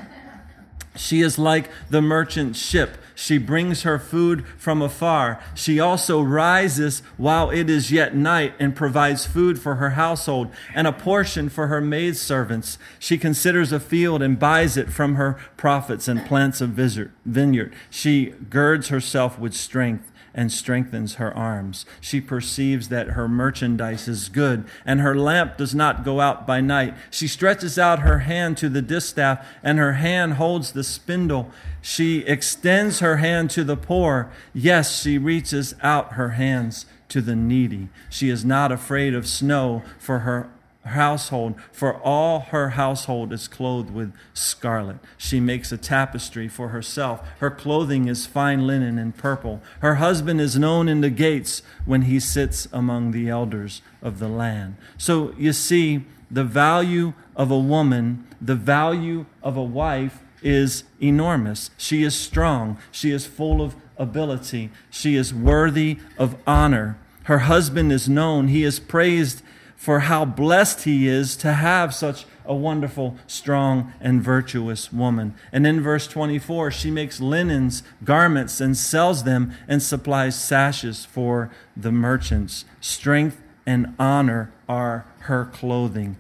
She 0.95 1.23
is 1.23 1.39
like 1.39 1.71
the 1.91 2.03
merchant 2.03 2.55
ship 2.55 2.99
she 3.23 3.39
brings 3.39 3.83
her 3.83 4.01
food 4.01 4.45
from 4.59 4.83
afar. 4.83 5.41
She 5.55 5.79
also 5.79 6.21
rises 6.21 7.05
while 7.17 7.51
it 7.51 7.71
is 7.71 7.93
yet 7.93 8.17
night 8.17 8.53
and 8.59 8.75
provides 8.75 9.27
food 9.27 9.61
for 9.61 9.77
her 9.77 9.91
household 9.91 10.49
and 10.75 10.89
a 10.89 10.93
portion 10.93 11.49
for 11.49 11.69
her 11.69 11.81
maidservants. 11.81 12.79
She 12.99 13.17
considers 13.17 13.71
a 13.71 13.79
field 13.79 14.23
and 14.23 14.41
buys 14.41 14.77
it 14.77 14.91
from 14.91 15.15
her 15.15 15.39
profits 15.57 16.09
and 16.09 16.27
plants 16.27 16.61
a 16.61 16.67
vineyard. 16.67 17.75
She 17.91 18.35
girds 18.51 18.89
herself 18.89 19.39
with 19.39 19.55
strength 19.55 20.12
and 20.35 20.51
strengthens 20.51 21.15
her 21.15 21.37
arms. 21.37 21.85
She 22.01 22.21
perceives 22.21 22.89
that 22.89 23.09
her 23.09 23.29
merchandise 23.29 24.09
is 24.09 24.29
good, 24.29 24.65
and 24.85 25.01
her 25.01 25.15
lamp 25.15 25.57
does 25.57 25.75
not 25.75 26.05
go 26.05 26.21
out 26.21 26.47
by 26.47 26.61
night. 26.61 26.95
She 27.11 27.29
stretches 27.29 27.79
out 27.79 28.01
her 28.01 28.21
hand 28.21 28.57
to 28.59 28.69
the 28.69 28.83
distaff, 28.83 29.47
and 29.63 29.79
her 29.79 29.95
hand 29.95 30.35
holds 30.35 30.73
the 30.73 30.85
spindle. 30.85 31.51
She 31.81 32.21
extends 32.21 33.01
her 33.01 33.17
hand 33.17 33.51
to 33.51 33.65
the 33.65 33.77
poor. 33.77 34.31
Yes, 34.55 35.03
she 35.03 35.19
reaches 35.19 35.75
out 35.83 36.13
her 36.13 36.31
hands 36.31 36.87
to 37.09 37.21
the 37.21 37.37
needy. 37.37 37.89
She 38.09 38.31
is 38.31 38.45
not 38.45 38.73
afraid 38.73 39.15
of 39.15 39.27
snow 39.27 39.83
for 39.99 40.21
her 40.21 40.49
household, 40.85 41.55
for 41.71 41.97
all 42.03 42.41
her 42.41 42.71
household 42.71 43.33
is 43.33 43.49
clothed 43.49 43.91
with 43.91 44.13
scarlet. 44.35 44.97
She 45.17 45.41
makes 45.41 45.73
a 45.73 45.79
tapestry 45.79 46.49
for 46.49 46.69
herself. 46.69 47.27
Her 47.39 47.51
clothing 47.51 48.09
is 48.09 48.27
fine 48.27 48.67
linen 48.67 48.99
and 48.99 49.17
purple. 49.17 49.63
Her 49.81 49.97
husband 49.97 50.41
is 50.41 50.59
known 50.59 50.89
in 50.89 51.01
the 51.01 51.11
gates 51.11 51.63
when 51.85 52.03
he 52.03 52.19
sits 52.19 52.67
among 52.73 53.13
the 53.13 53.29
elders 53.29 53.83
of 54.03 54.19
the 54.19 54.29
land. 54.29 54.77
So 54.99 55.35
you 55.39 55.53
see, 55.53 56.05
the 56.31 56.45
value 56.45 57.13
of 57.37 57.51
a 57.51 57.59
woman, 57.59 58.27
the 58.41 58.55
value 58.55 59.27
of 59.43 59.57
a 59.57 59.63
wife 59.63 60.21
is 60.43 60.85
enormous. 61.01 61.71
She 61.77 62.03
is 62.03 62.19
strong. 62.19 62.79
She 62.91 63.11
is 63.11 63.27
full 63.27 63.63
of 63.63 63.77
ability. 63.97 64.71
She 64.91 65.15
is 65.15 65.33
worthy 65.33 65.99
of 66.19 66.37
honor. 66.47 66.99
Her 67.25 67.41
husband 67.41 67.93
is 67.93 68.09
known. 68.09 68.49
He 68.49 68.65
is 68.65 68.81
praised 68.81 69.43
for 69.83 69.99
how 69.99 70.25
blessed 70.25 70.85
he 70.85 71.09
is 71.09 71.35
to 71.35 71.55
have 71.55 71.93
such 71.93 72.25
a 72.45 72.55
wonderful, 72.55 73.17
strong, 73.27 73.93
and 74.01 74.23
virtuous 74.23 74.93
woman. 74.93 75.35
And 75.51 75.67
in 75.67 75.81
verse 75.81 76.07
24, 76.07 76.71
she 76.71 76.89
makes 76.89 77.21
linens, 77.21 77.83
garments, 78.05 78.61
and 78.61 78.77
sells 78.77 79.25
them 79.25 79.53
and 79.67 79.83
supplies 79.83 80.41
sashes 80.41 81.05
for 81.05 81.51
the 81.77 81.91
merchants. 81.91 82.65
Strength 82.81 83.43
and 83.67 83.97
honor 83.99 84.53
are 84.69 85.05
her 85.23 85.47
clothing. 85.47 86.17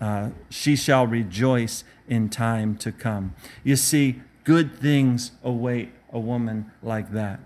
Uh, 0.00 0.30
she 0.48 0.74
shall 0.74 1.06
rejoice 1.06 1.84
in 2.08 2.30
time 2.30 2.78
to 2.78 2.92
come. 2.92 3.34
You 3.62 3.76
see, 3.76 4.22
good 4.42 4.74
things 4.80 5.32
await 5.44 5.90
a 6.10 6.18
woman 6.18 6.72
like 6.82 7.12
that. 7.12 7.40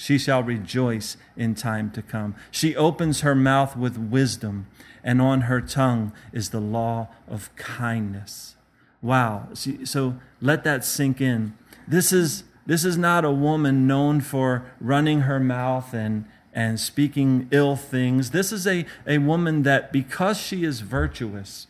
She 0.00 0.16
shall 0.16 0.42
rejoice 0.42 1.18
in 1.36 1.54
time 1.54 1.90
to 1.90 2.00
come. 2.00 2.34
She 2.50 2.74
opens 2.74 3.20
her 3.20 3.34
mouth 3.34 3.76
with 3.76 3.98
wisdom, 3.98 4.66
and 5.04 5.20
on 5.20 5.42
her 5.42 5.60
tongue 5.60 6.14
is 6.32 6.48
the 6.48 6.58
law 6.58 7.08
of 7.28 7.54
kindness. 7.54 8.56
Wow. 9.02 9.48
So 9.84 10.14
let 10.40 10.64
that 10.64 10.86
sink 10.86 11.20
in. 11.20 11.54
This 11.86 12.14
is, 12.14 12.44
this 12.64 12.82
is 12.82 12.96
not 12.96 13.26
a 13.26 13.30
woman 13.30 13.86
known 13.86 14.22
for 14.22 14.64
running 14.80 15.20
her 15.22 15.38
mouth 15.38 15.92
and, 15.92 16.24
and 16.54 16.80
speaking 16.80 17.46
ill 17.50 17.76
things. 17.76 18.30
This 18.30 18.52
is 18.52 18.66
a, 18.66 18.86
a 19.06 19.18
woman 19.18 19.64
that, 19.64 19.92
because 19.92 20.40
she 20.40 20.64
is 20.64 20.80
virtuous, 20.80 21.66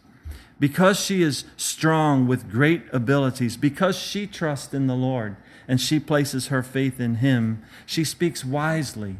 because 0.61 1.01
she 1.01 1.21
is 1.21 1.47
strong 1.57 2.29
with 2.29 2.49
great 2.49 2.85
abilities, 2.93 3.57
because 3.57 3.99
she 3.99 4.29
trusts 4.29 4.73
in 4.73 4.87
the 4.87 4.95
Lord, 4.95 5.35
and 5.71 5.81
she 5.81 6.01
places 6.01 6.49
her 6.49 6.65
faith 6.65 6.99
in 6.99 7.15
Him, 7.17 7.63
she 7.87 8.03
speaks 8.03 8.45
wisely 8.45 9.19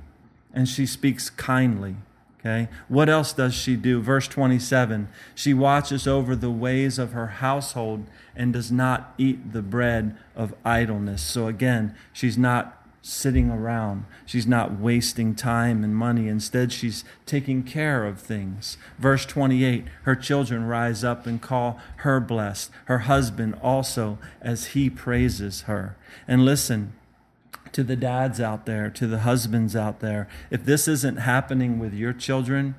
and 0.53 0.69
she 0.69 0.85
speaks 0.85 1.31
kindly. 1.31 1.95
Okay? 2.41 2.69
What 2.89 3.09
else 3.09 3.33
does 3.33 3.55
she 3.55 3.77
do? 3.77 4.01
Verse 4.01 4.27
27 4.27 5.09
She 5.37 5.55
watches 5.55 6.09
over 6.09 6.35
the 6.35 6.51
ways 6.51 6.99
of 6.99 7.13
her 7.13 7.29
household 7.29 8.05
and 8.35 8.53
does 8.53 8.73
not 8.73 9.15
eat 9.17 9.53
the 9.53 9.63
bread 9.63 10.17
of 10.35 10.53
idleness. 10.65 11.23
So 11.23 11.47
again, 11.47 11.95
she's 12.13 12.37
not 12.37 12.80
sitting 13.03 13.51
around. 13.51 14.05
She's 14.27 14.47
not 14.47 14.79
wasting 14.79 15.35
time 15.35 15.83
and 15.83 15.95
money. 15.95 16.29
Instead, 16.29 16.73
she's 16.73 17.05
taking 17.27 17.63
care 17.63 18.07
of 18.07 18.21
things. 18.21 18.77
Verse 18.99 19.25
28 19.25 19.85
Her 20.03 20.17
children 20.17 20.65
rise 20.67 21.03
up 21.03 21.27
and 21.27 21.41
call 21.41 21.81
her 21.97 22.21
blessed, 22.21 22.71
her 22.87 23.01
husband 23.01 23.57
also, 23.63 24.19
as 24.41 24.69
he 24.69 24.91
praises 24.91 25.63
her. 25.63 25.97
And 26.29 26.45
listen, 26.45 26.93
to 27.73 27.85
the 27.85 27.97
dads 27.97 28.41
out 28.41 28.67
there, 28.67 28.91
to 28.91 29.07
the 29.07 29.21
husbands 29.21 29.77
out 29.77 30.01
there, 30.01 30.29
if 30.51 30.65
this 30.65 30.89
isn't 30.89 31.17
happening 31.17 31.79
with 31.79 31.95
your 31.95 32.13
children, 32.13 32.75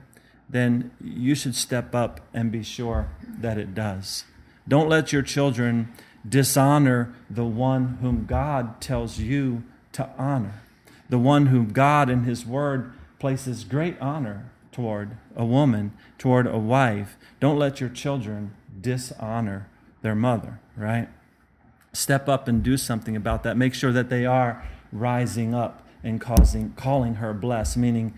then 0.49 0.91
you 1.01 1.33
should 1.33 1.55
step 1.55 1.95
up 1.95 2.19
and 2.33 2.51
be 2.51 2.61
sure 2.61 3.09
that 3.25 3.57
it 3.57 3.73
does. 3.73 4.25
Don't 4.67 4.89
let 4.89 5.13
your 5.13 5.21
children 5.21 5.91
dishonor 6.27 7.13
the 7.29 7.45
one 7.45 7.97
whom 8.01 8.25
God 8.25 8.81
tells 8.81 9.17
you 9.17 9.63
to 9.93 10.09
honor, 10.17 10.61
the 11.09 11.19
one 11.19 11.47
whom 11.47 11.71
God 11.71 12.09
in 12.09 12.23
His 12.23 12.45
Word 12.45 12.93
places 13.19 13.63
great 13.63 13.99
honor 13.99 14.51
toward 14.71 15.17
a 15.35 15.45
woman, 15.45 15.91
toward 16.17 16.47
a 16.47 16.57
wife. 16.57 17.17
Don't 17.39 17.59
let 17.59 17.79
your 17.79 17.89
children 17.89 18.55
dishonor 18.79 19.67
their 20.01 20.15
mother, 20.15 20.59
right? 20.75 21.09
Step 21.93 22.29
up 22.29 22.47
and 22.47 22.63
do 22.63 22.77
something 22.77 23.15
about 23.15 23.43
that. 23.43 23.57
Make 23.57 23.73
sure 23.73 23.91
that 23.91 24.09
they 24.09 24.25
are 24.25 24.65
rising 24.91 25.53
up 25.53 25.85
and 26.03 26.19
causing, 26.19 26.73
calling 26.73 27.15
her 27.15 27.33
blessed, 27.33 27.77
meaning 27.77 28.13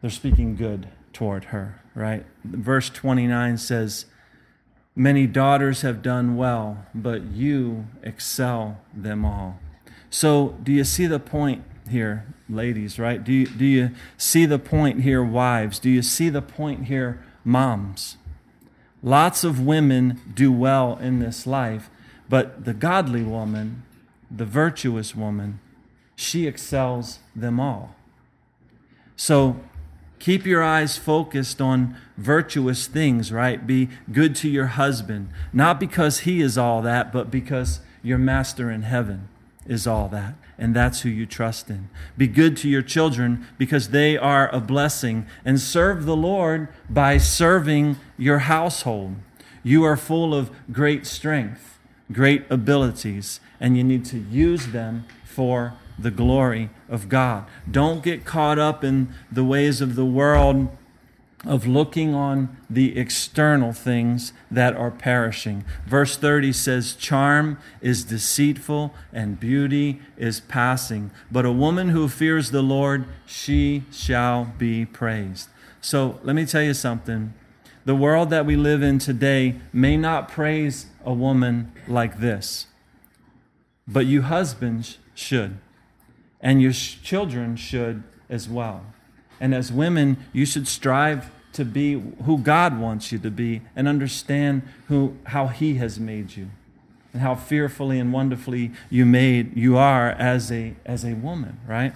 they're 0.00 0.10
speaking 0.10 0.56
good 0.56 0.88
toward 1.12 1.46
her, 1.46 1.82
right? 1.94 2.24
Verse 2.44 2.88
29 2.90 3.58
says, 3.58 4.06
Many 4.94 5.26
daughters 5.26 5.82
have 5.82 6.02
done 6.02 6.36
well, 6.36 6.86
but 6.94 7.22
you 7.22 7.86
excel 8.02 8.80
them 8.94 9.24
all. 9.24 9.58
So, 10.10 10.56
do 10.62 10.72
you 10.72 10.84
see 10.84 11.06
the 11.06 11.20
point 11.20 11.64
here, 11.90 12.26
ladies, 12.48 12.98
right? 12.98 13.22
Do 13.22 13.32
you, 13.32 13.46
do 13.46 13.64
you 13.64 13.90
see 14.16 14.46
the 14.46 14.58
point 14.58 15.02
here, 15.02 15.22
wives? 15.22 15.78
Do 15.78 15.90
you 15.90 16.02
see 16.02 16.28
the 16.28 16.42
point 16.42 16.86
here, 16.86 17.22
moms? 17.44 18.16
Lots 19.02 19.44
of 19.44 19.60
women 19.60 20.20
do 20.32 20.50
well 20.50 20.98
in 20.98 21.18
this 21.18 21.46
life, 21.46 21.90
but 22.28 22.64
the 22.64 22.74
godly 22.74 23.22
woman, 23.22 23.82
the 24.30 24.44
virtuous 24.44 25.14
woman, 25.14 25.60
she 26.16 26.46
excels 26.46 27.20
them 27.36 27.60
all. 27.60 27.94
So 29.14 29.60
keep 30.18 30.46
your 30.46 30.62
eyes 30.62 30.96
focused 30.96 31.60
on 31.60 31.96
virtuous 32.16 32.86
things, 32.86 33.30
right? 33.30 33.66
Be 33.66 33.88
good 34.10 34.34
to 34.36 34.48
your 34.48 34.66
husband, 34.66 35.28
not 35.52 35.78
because 35.78 36.20
he 36.20 36.40
is 36.40 36.58
all 36.58 36.82
that, 36.82 37.12
but 37.12 37.30
because 37.30 37.80
your 38.02 38.18
master 38.18 38.70
in 38.70 38.82
heaven 38.82 39.28
is 39.68 39.86
all 39.86 40.08
that. 40.08 40.34
And 40.56 40.74
that's 40.74 41.02
who 41.02 41.08
you 41.08 41.26
trust 41.26 41.70
in. 41.70 41.88
Be 42.16 42.26
good 42.26 42.56
to 42.58 42.68
your 42.68 42.82
children 42.82 43.46
because 43.58 43.90
they 43.90 44.16
are 44.16 44.52
a 44.52 44.60
blessing. 44.60 45.26
And 45.44 45.60
serve 45.60 46.04
the 46.04 46.16
Lord 46.16 46.68
by 46.90 47.18
serving 47.18 47.96
your 48.16 48.40
household. 48.40 49.16
You 49.62 49.84
are 49.84 49.96
full 49.96 50.34
of 50.34 50.50
great 50.72 51.06
strength, 51.06 51.78
great 52.10 52.44
abilities, 52.50 53.40
and 53.60 53.76
you 53.76 53.84
need 53.84 54.04
to 54.06 54.18
use 54.18 54.68
them 54.68 55.04
for 55.24 55.74
the 55.98 56.10
glory 56.10 56.70
of 56.88 57.08
God. 57.08 57.46
Don't 57.70 58.02
get 58.02 58.24
caught 58.24 58.58
up 58.58 58.82
in 58.82 59.12
the 59.30 59.44
ways 59.44 59.80
of 59.80 59.94
the 59.94 60.04
world 60.04 60.68
of 61.44 61.66
looking 61.66 62.14
on 62.14 62.56
the 62.68 62.98
external 62.98 63.72
things 63.72 64.32
that 64.50 64.74
are 64.74 64.90
perishing. 64.90 65.64
Verse 65.86 66.16
30 66.16 66.52
says, 66.52 66.94
Charm 66.94 67.58
is 67.80 68.04
deceitful 68.04 68.92
and 69.12 69.38
beauty 69.38 70.00
is 70.16 70.40
passing, 70.40 71.10
but 71.30 71.46
a 71.46 71.52
woman 71.52 71.90
who 71.90 72.08
fears 72.08 72.50
the 72.50 72.62
Lord, 72.62 73.04
she 73.24 73.84
shall 73.92 74.52
be 74.58 74.84
praised. 74.84 75.48
So 75.80 76.18
let 76.24 76.34
me 76.34 76.44
tell 76.44 76.62
you 76.62 76.74
something. 76.74 77.34
The 77.84 77.94
world 77.94 78.30
that 78.30 78.44
we 78.44 78.56
live 78.56 78.82
in 78.82 78.98
today 78.98 79.56
may 79.72 79.96
not 79.96 80.28
praise 80.28 80.86
a 81.04 81.12
woman 81.12 81.72
like 81.86 82.18
this, 82.18 82.66
but 83.86 84.06
you 84.06 84.22
husbands 84.22 84.98
should, 85.14 85.58
and 86.40 86.60
your 86.60 86.72
children 86.72 87.56
should 87.56 88.02
as 88.28 88.48
well. 88.48 88.84
And 89.40 89.54
as 89.54 89.72
women, 89.72 90.16
you 90.32 90.44
should 90.44 90.66
strive 90.66 91.30
to 91.52 91.64
be 91.64 92.00
who 92.24 92.38
God 92.38 92.78
wants 92.78 93.12
you 93.12 93.18
to 93.18 93.30
be 93.30 93.62
and 93.74 93.88
understand 93.88 94.62
who, 94.88 95.16
how 95.26 95.48
He 95.48 95.74
has 95.74 95.98
made 95.98 96.36
you 96.36 96.50
and 97.12 97.22
how 97.22 97.34
fearfully 97.34 97.98
and 97.98 98.12
wonderfully 98.12 98.70
you 98.90 99.06
made 99.06 99.56
you 99.56 99.76
are 99.76 100.10
as 100.10 100.52
a, 100.52 100.74
as 100.84 101.04
a 101.04 101.14
woman, 101.14 101.58
right? 101.66 101.92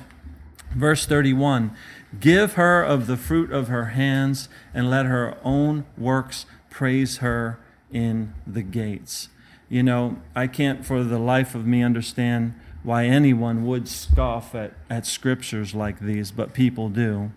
Verse 0.75 1.07
31 1.07 1.77
Give 2.19 2.55
her 2.55 2.83
of 2.83 3.07
the 3.07 3.17
fruit 3.17 3.53
of 3.53 3.69
her 3.69 3.87
hands, 3.87 4.49
and 4.75 4.91
let 4.91 5.07
her 5.07 5.37
own 5.45 5.85
works 5.97 6.47
praise 6.71 7.19
her 7.19 7.59
in 7.93 8.35
the 8.47 8.63
gates. 8.63 9.29
You 9.69 9.83
know, 9.83 10.19
I 10.35 10.47
can't 10.47 10.85
for 10.85 11.05
the 11.05 11.19
life 11.19 11.55
of 11.55 11.67
me 11.67 11.83
understand 11.83 12.55
why 12.83 13.07
anyone 13.07 13.65
would 13.67 13.89
scoff 13.89 14.55
at, 14.55 14.73
at 14.91 15.07
scriptures 15.07 15.75
like 15.75 16.01
these, 16.01 16.31
but 16.31 16.53
people 16.53 16.89
do. 16.89 17.31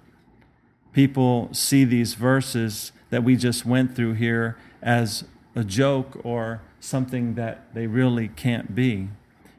People 0.93 1.49
see 1.51 1.83
these 1.83 2.13
verses 2.13 2.91
that 3.09 3.23
we 3.23 3.35
just 3.35 3.65
went 3.65 3.95
through 3.95 4.13
here 4.13 4.57
as 4.81 5.25
a 5.55 5.63
joke 5.63 6.19
or 6.23 6.61
something 6.79 7.35
that 7.35 7.73
they 7.73 7.87
really 7.87 8.27
can't 8.27 8.73
be. 8.73 9.09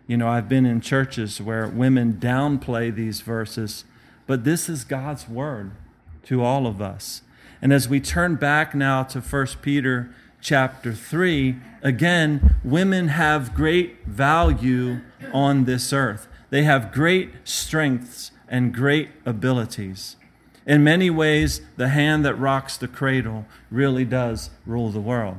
You 0.07 0.16
know, 0.16 0.28
I've 0.28 0.49
been 0.49 0.66
in 0.66 0.81
churches 0.81 1.40
where 1.40 1.66
women 1.66 2.14
downplay 2.14 2.94
these 2.94 3.20
verses, 3.20 3.85
but 4.27 4.44
this 4.44 4.68
is 4.68 4.85
God's 4.85 5.29
word 5.29 5.72
to 6.25 6.42
all 6.42 6.66
of 6.66 6.81
us. 6.81 7.22
And 7.62 7.72
as 7.72 7.88
we 7.88 8.01
turn 8.01 8.37
back 8.37 8.75
now 8.75 9.03
to 9.05 9.20
1 9.20 9.46
Peter 9.62 10.14
chapter 10.40 10.92
3, 10.92 11.57
again, 11.83 12.57
women 12.64 13.09
have 13.09 13.55
great 13.55 14.05
value 14.07 15.01
on 15.33 15.64
this 15.64 15.92
earth. 15.92 16.29
They 16.51 16.62
have 16.62 16.92
great 16.92 17.31
strengths 17.44 18.31
and 18.49 18.72
great 18.72 19.11
abilities. 19.25 20.16
In 20.66 20.83
many 20.83 21.11
ways, 21.11 21.61
the 21.77 21.88
hand 21.88 22.25
that 22.25 22.35
rocks 22.35 22.77
the 22.77 22.88
cradle 22.88 23.46
really 23.70 24.05
does 24.05 24.51
rule 24.64 24.90
the 24.90 25.01
world. 25.01 25.38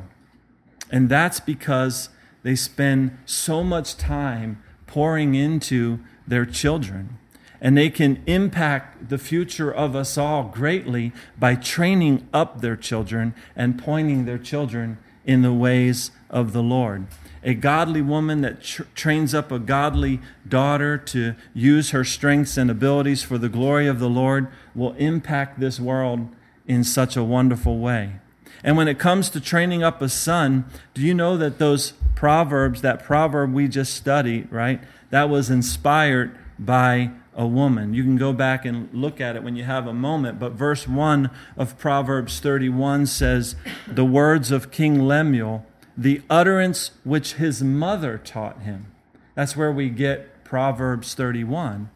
And 0.92 1.10
that's 1.10 1.40
because 1.40 2.10
they 2.44 2.56
spend 2.56 3.18
so 3.26 3.64
much 3.64 3.98
time 3.98 4.64
pouring 4.86 5.36
into 5.36 6.00
their 6.26 6.46
children. 6.46 7.18
And 7.60 7.78
they 7.78 7.90
can 7.90 8.22
impact 8.28 9.10
the 9.10 9.18
future 9.18 9.72
of 9.72 9.96
us 9.96 10.18
all 10.18 10.44
greatly 10.44 11.12
by 11.40 11.56
training 11.56 12.28
up 12.34 12.62
their 12.62 12.76
children 12.76 13.34
and 13.56 13.80
pointing 13.80 14.26
their 14.26 14.38
children 14.38 14.98
in 15.26 15.42
the 15.42 15.54
ways 15.54 16.12
of 16.30 16.54
the 16.54 16.64
Lord. 16.64 17.08
A 17.44 17.54
godly 17.54 18.02
woman 18.02 18.42
that 18.42 18.64
tr- 18.64 18.84
trains 18.96 19.34
up 19.34 19.52
a 19.52 19.60
godly 19.60 20.20
daughter 20.48 20.98
to 20.98 21.36
use 21.54 21.92
her 21.92 22.04
strengths 22.04 22.58
and 22.58 22.70
abilities 22.70 23.24
for 23.24 23.38
the 23.38 23.50
glory 23.50 23.88
of 23.88 24.00
the 24.00 24.10
Lord 24.10 24.48
will 24.76 24.94
impact 24.94 25.60
this 25.60 25.80
world 25.80 26.30
in 26.66 26.84
such 26.84 27.16
a 27.16 27.24
wonderful 27.24 27.80
way. 27.80 28.20
And 28.64 28.76
when 28.76 28.88
it 28.88 29.00
comes 29.00 29.30
to 29.30 29.40
training 29.40 29.84
up 29.84 30.02
a 30.02 30.10
son, 30.10 30.66
do 30.94 31.02
you 31.02 31.14
know 31.14 31.38
that 31.38 31.60
those 31.60 31.94
proverbs, 32.16 32.82
that 32.82 33.04
proverb 33.04 33.54
we 33.54 33.68
just 33.68 33.94
studied, 33.94 34.52
right? 34.52 34.82
That 35.10 35.30
was 35.30 35.50
inspired 35.50 36.38
by 36.60 37.12
a 37.36 37.46
woman. 37.46 37.94
You 37.94 38.04
can 38.04 38.18
go 38.18 38.34
back 38.34 38.66
and 38.66 38.90
look 38.92 39.22
at 39.22 39.36
it 39.36 39.44
when 39.44 39.56
you 39.56 39.64
have 39.64 39.86
a 39.86 39.94
moment. 39.94 40.40
But 40.40 40.54
verse 40.54 40.88
1 40.88 41.30
of 41.56 41.78
Proverbs 41.78 42.40
31 42.40 43.06
says, 43.06 43.56
The 43.88 44.06
words 44.06 44.52
of 44.52 44.72
King 44.72 45.02
Lemuel, 45.02 45.66
the 45.96 46.22
utterance 46.30 46.92
which 47.04 47.34
his 47.34 47.64
mother 47.64 48.18
taught 48.18 48.62
him. 48.62 48.92
That's 49.36 49.56
where 49.56 49.72
we 49.72 49.90
get 49.90 50.44
Proverbs 50.44 51.14
31 51.14 51.90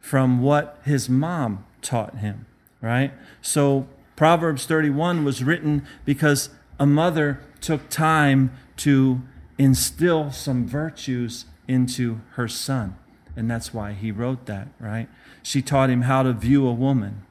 from 0.00 0.40
what 0.40 0.78
his 0.84 1.08
mom 1.08 1.66
taught 1.82 2.18
him, 2.18 2.46
right? 2.80 3.12
So 3.42 3.86
Proverbs 4.14 4.64
31 4.64 5.24
was 5.24 5.44
written 5.44 5.86
because 6.04 6.48
a 6.78 6.86
mother 6.86 7.40
took 7.60 7.88
time 7.90 8.52
to 8.78 9.22
instill 9.58 10.30
some 10.30 10.66
virtues 10.66 11.46
into 11.68 12.20
her 12.32 12.48
son. 12.48 12.96
And 13.36 13.50
that's 13.50 13.74
why 13.74 13.92
he 13.92 14.10
wrote 14.10 14.46
that, 14.46 14.68
right? 14.80 15.08
She 15.42 15.62
taught 15.62 15.90
him 15.90 16.02
how 16.02 16.22
to 16.22 16.32
view 16.32 16.66
a 16.66 16.72
woman. 16.72 17.24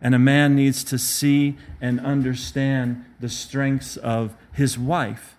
And 0.00 0.14
a 0.14 0.18
man 0.18 0.54
needs 0.54 0.84
to 0.84 0.98
see 0.98 1.56
and 1.80 2.00
understand 2.00 3.04
the 3.20 3.28
strengths 3.28 3.96
of 3.96 4.34
his 4.52 4.76
wife. 4.76 5.36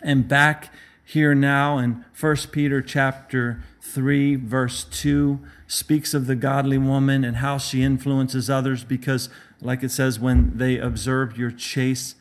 And 0.00 0.28
back 0.28 0.72
here 1.04 1.34
now 1.34 1.78
in 1.78 2.04
1 2.18 2.36
Peter 2.52 2.80
chapter 2.80 3.62
3 3.80 4.36
verse 4.36 4.84
2 4.84 5.40
speaks 5.66 6.14
of 6.14 6.26
the 6.26 6.34
godly 6.34 6.78
woman 6.78 7.24
and 7.24 7.36
how 7.36 7.58
she 7.58 7.82
influences 7.82 8.50
others 8.50 8.82
because 8.82 9.28
like 9.60 9.84
it 9.84 9.90
says 9.90 10.18
when 10.18 10.58
they 10.58 10.78
observe 10.78 11.38
your 11.38 11.52
chaste 11.52 12.16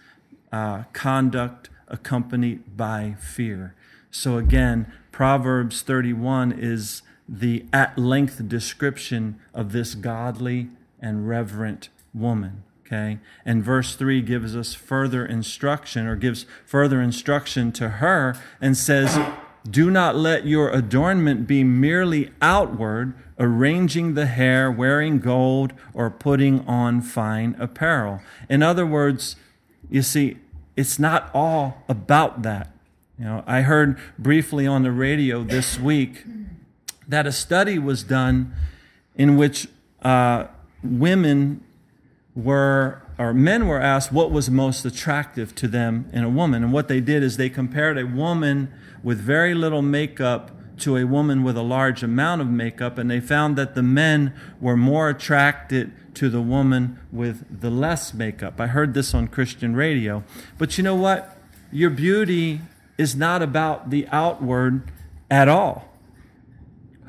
uh, 0.51 0.83
conduct 0.93 1.69
accompanied 1.87 2.77
by 2.77 3.15
fear. 3.19 3.75
So 4.15 4.37
again, 4.37 4.91
Proverbs 5.11 5.81
31 5.81 6.53
is 6.53 7.01
the 7.27 7.65
at 7.73 7.97
length 7.97 8.47
description 8.47 9.37
of 9.53 9.73
this 9.73 9.93
godly 9.93 10.69
and 11.01 11.27
reverent 11.27 11.89
woman. 12.13 12.63
Okay? 12.85 13.19
And 13.43 13.61
verse 13.61 13.93
3 13.95 14.21
gives 14.21 14.55
us 14.55 14.73
further 14.73 15.25
instruction 15.25 16.07
or 16.07 16.15
gives 16.15 16.45
further 16.65 17.01
instruction 17.01 17.73
to 17.73 17.89
her 17.89 18.37
and 18.61 18.77
says, 18.77 19.19
Do 19.69 19.91
not 19.91 20.15
let 20.15 20.47
your 20.47 20.69
adornment 20.69 21.45
be 21.45 21.65
merely 21.65 22.31
outward, 22.41 23.15
arranging 23.37 24.13
the 24.13 24.27
hair, 24.27 24.71
wearing 24.71 25.19
gold, 25.19 25.73
or 25.93 26.09
putting 26.09 26.65
on 26.65 27.01
fine 27.01 27.53
apparel. 27.59 28.21
In 28.47 28.63
other 28.63 28.85
words, 28.85 29.35
you 29.89 30.01
see, 30.01 30.37
it's 30.77 30.97
not 30.97 31.29
all 31.33 31.83
about 31.89 32.43
that. 32.43 32.74
You 33.17 33.23
know, 33.23 33.43
I 33.47 33.61
heard 33.61 33.97
briefly 34.19 34.67
on 34.67 34.83
the 34.83 34.91
radio 34.91 35.41
this 35.41 35.79
week 35.79 36.25
that 37.07 37.25
a 37.25 37.31
study 37.31 37.79
was 37.79 38.03
done 38.03 38.53
in 39.15 39.37
which 39.37 39.69
uh, 40.01 40.47
women 40.83 41.63
were, 42.35 43.01
or 43.17 43.33
men 43.33 43.67
were 43.67 43.79
asked 43.79 44.11
what 44.11 44.31
was 44.31 44.49
most 44.49 44.83
attractive 44.83 45.55
to 45.55 45.69
them 45.69 46.09
in 46.11 46.25
a 46.25 46.29
woman. 46.29 46.61
And 46.61 46.73
what 46.73 46.89
they 46.89 46.99
did 46.99 47.23
is 47.23 47.37
they 47.37 47.49
compared 47.49 47.97
a 47.97 48.05
woman 48.05 48.73
with 49.01 49.21
very 49.21 49.53
little 49.53 49.81
makeup 49.81 50.51
to 50.79 50.97
a 50.97 51.05
woman 51.05 51.41
with 51.41 51.55
a 51.55 51.61
large 51.61 52.03
amount 52.03 52.41
of 52.41 52.49
makeup, 52.49 52.97
and 52.97 53.09
they 53.09 53.21
found 53.21 53.55
that 53.55 53.75
the 53.75 53.83
men 53.83 54.33
were 54.59 54.75
more 54.75 55.07
attracted 55.07 55.93
to 56.15 56.27
the 56.27 56.41
woman 56.41 56.99
with 57.13 57.61
the 57.61 57.69
less 57.69 58.13
makeup. 58.13 58.59
I 58.59 58.67
heard 58.67 58.93
this 58.93 59.13
on 59.13 59.29
Christian 59.29 59.73
radio. 59.73 60.25
But 60.57 60.77
you 60.77 60.83
know 60.83 60.95
what? 60.95 61.37
Your 61.71 61.89
beauty 61.89 62.59
is 62.97 63.15
not 63.15 63.41
about 63.41 63.89
the 63.89 64.07
outward 64.11 64.91
at 65.29 65.47
all. 65.47 65.89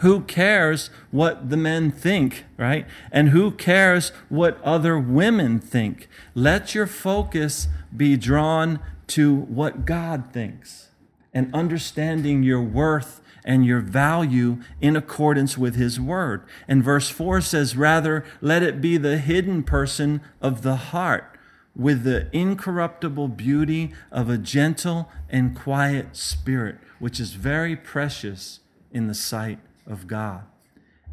Who 0.01 0.21
cares 0.21 0.91
what 1.11 1.49
the 1.49 1.57
men 1.57 1.91
think, 1.91 2.45
right? 2.59 2.87
And 3.11 3.31
who 3.31 3.51
cares 3.51 4.13
what 4.29 4.61
other 4.63 4.99
women 4.99 5.59
think? 5.59 6.09
Let 6.35 6.75
your 6.75 6.87
focus 6.87 7.69
be 7.97 8.17
drawn 8.17 8.81
to 9.09 9.35
what 9.35 9.87
God 9.87 10.33
thinks 10.33 10.91
and 11.33 11.55
understanding 11.55 12.43
your 12.43 12.63
worth 12.63 13.23
and 13.45 13.65
your 13.65 13.81
value 13.81 14.59
in 14.81 14.97
accordance 14.97 15.57
with 15.57 15.77
his 15.77 16.01
word. 16.01 16.43
And 16.67 16.83
verse 16.83 17.09
4 17.09 17.41
says, 17.41 17.77
Rather, 17.77 18.25
let 18.43 18.63
it 18.63 18.81
be 18.81 18.99
the 18.99 19.19
hidden 19.19 19.63
person 19.63 20.21
of 20.43 20.63
the 20.63 20.77
heart 20.77 21.36
with 21.77 22.05
the 22.05 22.29
incorruptible 22.35 23.29
beauty 23.29 23.93
of 24.11 24.31
a 24.31 24.39
gentle 24.39 25.11
and 25.29 25.55
quiet 25.55 26.17
spirit, 26.17 26.77
which 26.99 27.21
is 27.21 27.35
very 27.35 27.77
precious 27.77 28.61
in 28.91 29.07
the 29.07 29.15
sight 29.15 29.59
of 29.87 30.07
God. 30.07 30.45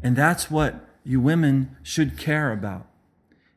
And 0.02 0.16
that's 0.16 0.50
what 0.50 0.88
you 1.04 1.20
women 1.20 1.76
should 1.82 2.16
care 2.16 2.50
about. 2.50 2.86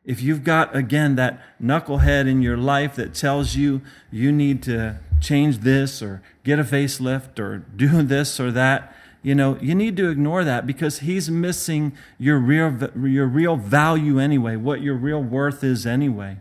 If 0.04 0.22
you've 0.22 0.44
got, 0.44 0.74
again, 0.76 1.16
that 1.16 1.40
knucklehead 1.62 2.28
in 2.28 2.42
your 2.42 2.56
life 2.56 2.96
that 2.96 3.14
tells 3.14 3.56
you 3.56 3.82
you 4.10 4.30
need 4.30 4.62
to 4.64 5.00
change 5.20 5.58
this 5.58 6.02
or 6.02 6.22
get 6.44 6.58
a 6.58 6.64
facelift 6.64 7.38
or 7.38 7.58
do 7.58 8.02
this 8.02 8.38
or 8.38 8.50
that, 8.52 8.94
you 9.22 9.34
know, 9.34 9.58
you 9.60 9.74
need 9.74 9.96
to 9.96 10.10
ignore 10.10 10.44
that 10.44 10.66
because 10.66 11.00
he's 11.00 11.30
missing 11.30 11.92
your 12.18 12.38
real, 12.38 12.76
your 13.04 13.26
real 13.26 13.56
value 13.56 14.18
anyway, 14.18 14.56
what 14.56 14.80
your 14.80 14.94
real 14.94 15.22
worth 15.22 15.64
is 15.64 15.86
anyway. 15.86 16.38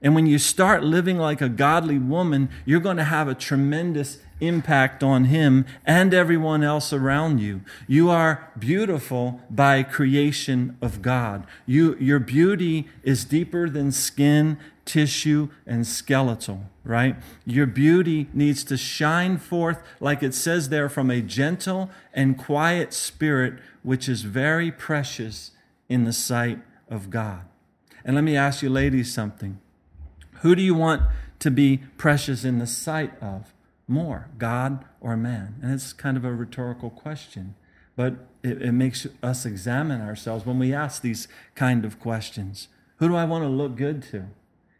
And 0.00 0.14
when 0.14 0.26
you 0.26 0.38
start 0.38 0.84
living 0.84 1.18
like 1.18 1.40
a 1.40 1.48
godly 1.48 1.98
woman, 1.98 2.50
you're 2.64 2.80
going 2.80 2.98
to 2.98 3.04
have 3.04 3.26
a 3.26 3.34
tremendous 3.34 4.18
impact 4.40 5.02
on 5.02 5.24
him 5.24 5.66
and 5.84 6.14
everyone 6.14 6.62
else 6.62 6.92
around 6.92 7.40
you. 7.40 7.62
You 7.88 8.08
are 8.08 8.52
beautiful 8.56 9.40
by 9.50 9.82
creation 9.82 10.76
of 10.80 11.02
God. 11.02 11.46
You, 11.66 11.96
your 11.98 12.20
beauty 12.20 12.88
is 13.02 13.24
deeper 13.24 13.68
than 13.68 13.90
skin, 13.90 14.58
tissue, 14.84 15.48
and 15.66 15.84
skeletal, 15.84 16.64
right? 16.84 17.16
Your 17.44 17.66
beauty 17.66 18.28
needs 18.32 18.62
to 18.64 18.76
shine 18.76 19.36
forth, 19.36 19.82
like 19.98 20.22
it 20.22 20.34
says 20.34 20.68
there, 20.68 20.88
from 20.88 21.10
a 21.10 21.20
gentle 21.20 21.90
and 22.14 22.38
quiet 22.38 22.94
spirit, 22.94 23.54
which 23.82 24.08
is 24.08 24.22
very 24.22 24.70
precious 24.70 25.50
in 25.88 26.04
the 26.04 26.12
sight 26.12 26.60
of 26.88 27.10
God. 27.10 27.40
And 28.04 28.14
let 28.14 28.22
me 28.22 28.36
ask 28.36 28.62
you, 28.62 28.70
ladies, 28.70 29.12
something. 29.12 29.58
Who 30.42 30.54
do 30.54 30.62
you 30.62 30.74
want 30.74 31.02
to 31.40 31.50
be 31.50 31.78
precious 31.96 32.44
in 32.44 32.58
the 32.58 32.66
sight 32.66 33.12
of? 33.22 33.52
more, 33.88 34.28
God 34.36 34.84
or 35.00 35.16
man? 35.16 35.56
And 35.62 35.72
it's 35.72 35.92
kind 35.92 36.16
of 36.16 36.24
a 36.24 36.32
rhetorical 36.32 36.90
question, 36.90 37.54
but 37.96 38.14
it, 38.42 38.62
it, 38.62 38.72
makes 38.72 39.06
us 39.22 39.46
examine 39.46 40.00
ourselves 40.00 40.46
when 40.46 40.58
we 40.58 40.72
ask 40.72 41.02
these 41.02 41.26
kind 41.54 41.84
of 41.84 41.98
questions. 41.98 42.68
Who 42.98 43.08
do 43.08 43.16
I 43.16 43.24
want 43.24 43.44
to 43.44 43.48
look 43.48 43.74
good 43.74 44.02
to? 44.04 44.26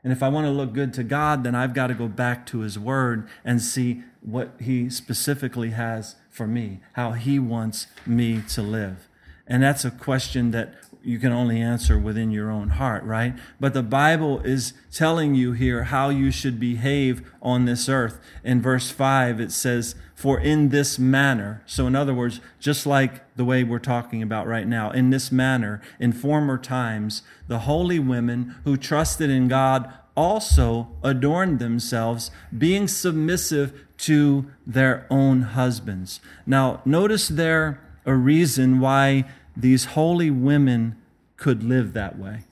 And 0.04 0.12
if 0.12 0.22
I 0.22 0.28
want 0.28 0.46
to 0.46 0.50
look 0.50 0.72
good 0.72 0.94
to 0.94 1.02
God, 1.02 1.42
then 1.42 1.54
I've 1.54 1.74
got 1.74 1.88
to 1.88 1.94
go 1.94 2.06
back 2.06 2.46
to 2.46 2.60
His 2.60 2.78
Word 2.78 3.28
and 3.44 3.60
see 3.60 4.02
what 4.20 4.52
He 4.60 4.88
specifically 4.90 5.70
has 5.70 6.16
for 6.30 6.46
me, 6.46 6.80
how 6.92 7.12
He 7.12 7.38
wants 7.38 7.88
me 8.06 8.42
to 8.50 8.62
live. 8.62 9.08
And 9.46 9.62
that's 9.62 9.84
a 9.84 9.90
question 9.90 10.50
that 10.52 10.74
you 11.02 11.18
can 11.18 11.32
only 11.32 11.60
answer 11.60 11.98
within 11.98 12.30
your 12.30 12.50
own 12.50 12.70
heart, 12.70 13.04
right? 13.04 13.34
But 13.60 13.74
the 13.74 13.82
Bible 13.82 14.40
is 14.40 14.72
telling 14.92 15.34
you 15.34 15.52
here 15.52 15.84
how 15.84 16.08
you 16.08 16.30
should 16.30 16.58
behave 16.58 17.30
on 17.40 17.64
this 17.64 17.88
earth. 17.88 18.20
In 18.44 18.60
verse 18.60 18.90
5, 18.90 19.40
it 19.40 19.52
says, 19.52 19.94
For 20.14 20.38
in 20.38 20.68
this 20.70 20.98
manner, 20.98 21.62
so 21.66 21.86
in 21.86 21.94
other 21.94 22.14
words, 22.14 22.40
just 22.58 22.86
like 22.86 23.36
the 23.36 23.44
way 23.44 23.64
we're 23.64 23.78
talking 23.78 24.22
about 24.22 24.46
right 24.46 24.66
now, 24.66 24.90
in 24.90 25.10
this 25.10 25.32
manner, 25.32 25.80
in 26.00 26.12
former 26.12 26.58
times, 26.58 27.22
the 27.46 27.60
holy 27.60 27.98
women 27.98 28.56
who 28.64 28.76
trusted 28.76 29.30
in 29.30 29.48
God 29.48 29.92
also 30.16 30.88
adorned 31.04 31.60
themselves, 31.60 32.32
being 32.56 32.88
submissive 32.88 33.86
to 33.98 34.50
their 34.66 35.06
own 35.10 35.42
husbands. 35.42 36.20
Now, 36.44 36.82
notice 36.84 37.28
there 37.28 37.80
a 38.04 38.14
reason 38.14 38.80
why 38.80 39.24
these 39.58 39.86
holy 39.86 40.30
women 40.30 40.96
could 41.36 41.62
live 41.62 41.92
that 41.92 42.18
way. 42.18 42.44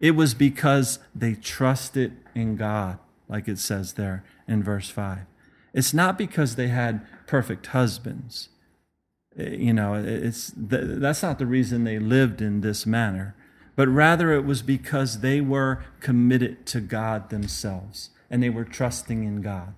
It 0.00 0.10
was 0.10 0.34
because 0.34 0.98
they 1.14 1.34
trusted 1.34 2.16
in 2.34 2.56
God, 2.56 2.98
like 3.28 3.48
it 3.48 3.58
says 3.58 3.94
there 3.94 4.24
in 4.46 4.62
verse 4.62 4.90
5. 4.90 5.20
It's 5.72 5.94
not 5.94 6.18
because 6.18 6.56
they 6.56 6.68
had 6.68 7.06
perfect 7.26 7.66
husbands. 7.68 8.48
Eh, 9.38 9.50
you 9.50 9.72
know, 9.72 9.94
it's, 9.94 10.52
that's 10.56 11.22
not 11.22 11.38
the 11.38 11.46
reason 11.46 11.84
they 11.84 11.98
lived 11.98 12.42
in 12.42 12.60
this 12.60 12.84
manner, 12.86 13.34
but 13.76 13.88
rather 13.88 14.32
it 14.32 14.44
was 14.44 14.62
because 14.62 15.20
they 15.20 15.40
were 15.40 15.84
committed 16.00 16.66
to 16.66 16.80
God 16.80 17.30
themselves 17.30 18.10
and 18.28 18.42
they 18.42 18.50
were 18.50 18.64
trusting 18.64 19.24
in 19.24 19.42
God. 19.42 19.74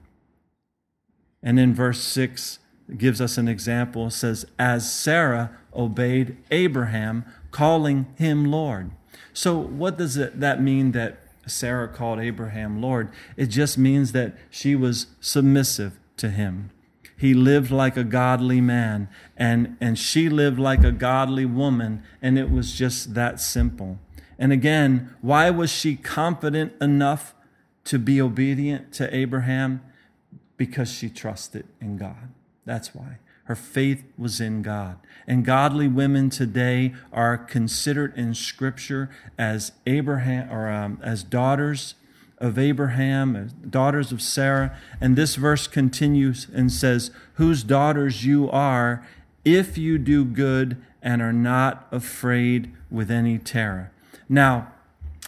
And 1.43 1.61
in 1.61 1.75
verse 1.75 2.01
6, 2.01 2.59
gives 2.97 3.21
us 3.21 3.37
an 3.37 3.49
example. 3.49 4.07
It 4.07 4.13
says, 4.13 4.47
As 4.59 4.91
Sarah 4.91 5.51
obeyed 5.75 6.37
Abraham, 6.51 7.25
calling 7.51 8.07
him 8.17 8.45
Lord. 8.45 8.91
So, 9.33 9.57
what 9.57 9.99
does 9.99 10.17
it, 10.17 10.41
that 10.41 10.63
mean 10.63 10.93
that 10.93 11.19
Sarah 11.47 11.89
called 11.89 12.19
Abraham 12.19 12.81
Lord? 12.81 13.11
It 13.37 13.47
just 13.47 13.79
means 13.79 14.13
that 14.13 14.37
she 14.51 14.75
was 14.75 15.09
submissive 15.21 15.99
to 16.17 16.31
him. 16.31 16.71
He 17.17 17.35
lived 17.35 17.71
like 17.71 17.97
a 17.97 18.05
godly 18.05 18.61
man, 18.61 19.09
and, 19.37 19.77
and 19.81 19.99
she 19.99 20.29
lived 20.29 20.59
like 20.59 20.85
a 20.85 20.93
godly 20.93 21.45
woman, 21.45 22.03
and 22.23 22.39
it 22.39 22.51
was 22.51 22.73
just 22.73 23.15
that 23.15 23.41
simple. 23.41 23.99
And 24.39 24.53
again, 24.53 25.15
why 25.21 25.51
was 25.51 25.71
she 25.71 25.97
confident 25.97 26.73
enough 26.81 27.35
to 27.85 27.99
be 27.99 28.21
obedient 28.21 28.93
to 28.95 29.15
Abraham? 29.15 29.83
Because 30.57 30.93
she 30.93 31.09
trusted 31.09 31.67
in 31.81 31.97
God. 31.97 32.31
That's 32.69 32.95
why. 32.95 33.17
Her 33.45 33.55
faith 33.55 34.05
was 34.19 34.43
in 34.43 34.61
God. 34.61 34.99
And 35.27 35.43
godly 35.43 35.89
women 35.89 36.29
today 36.29 36.93
are 37.15 37.39
considered 37.39 38.13
in 38.15 38.35
Scripture 38.35 39.09
as 39.39 39.73
Abraham 39.87 40.53
or 40.53 40.69
um, 40.69 40.99
as 41.03 41.23
daughters 41.23 41.95
of 42.37 42.59
Abraham, 42.59 43.35
as 43.35 43.53
daughters 43.55 44.13
of 44.13 44.21
Sarah. 44.21 44.77
And 45.01 45.17
this 45.17 45.37
verse 45.37 45.67
continues 45.67 46.47
and 46.55 46.71
says, 46.71 47.11
"Whose 47.35 47.63
daughters 47.65 48.27
you 48.27 48.51
are, 48.51 49.03
if 49.47 49.79
you 49.79 49.97
do 49.97 50.27
good 50.27 50.77
and 51.03 51.23
are 51.23 51.33
not 51.33 51.89
afraid 51.91 52.71
with 52.91 53.11
any 53.11 53.39
terror." 53.39 53.91
Now, 54.29 54.73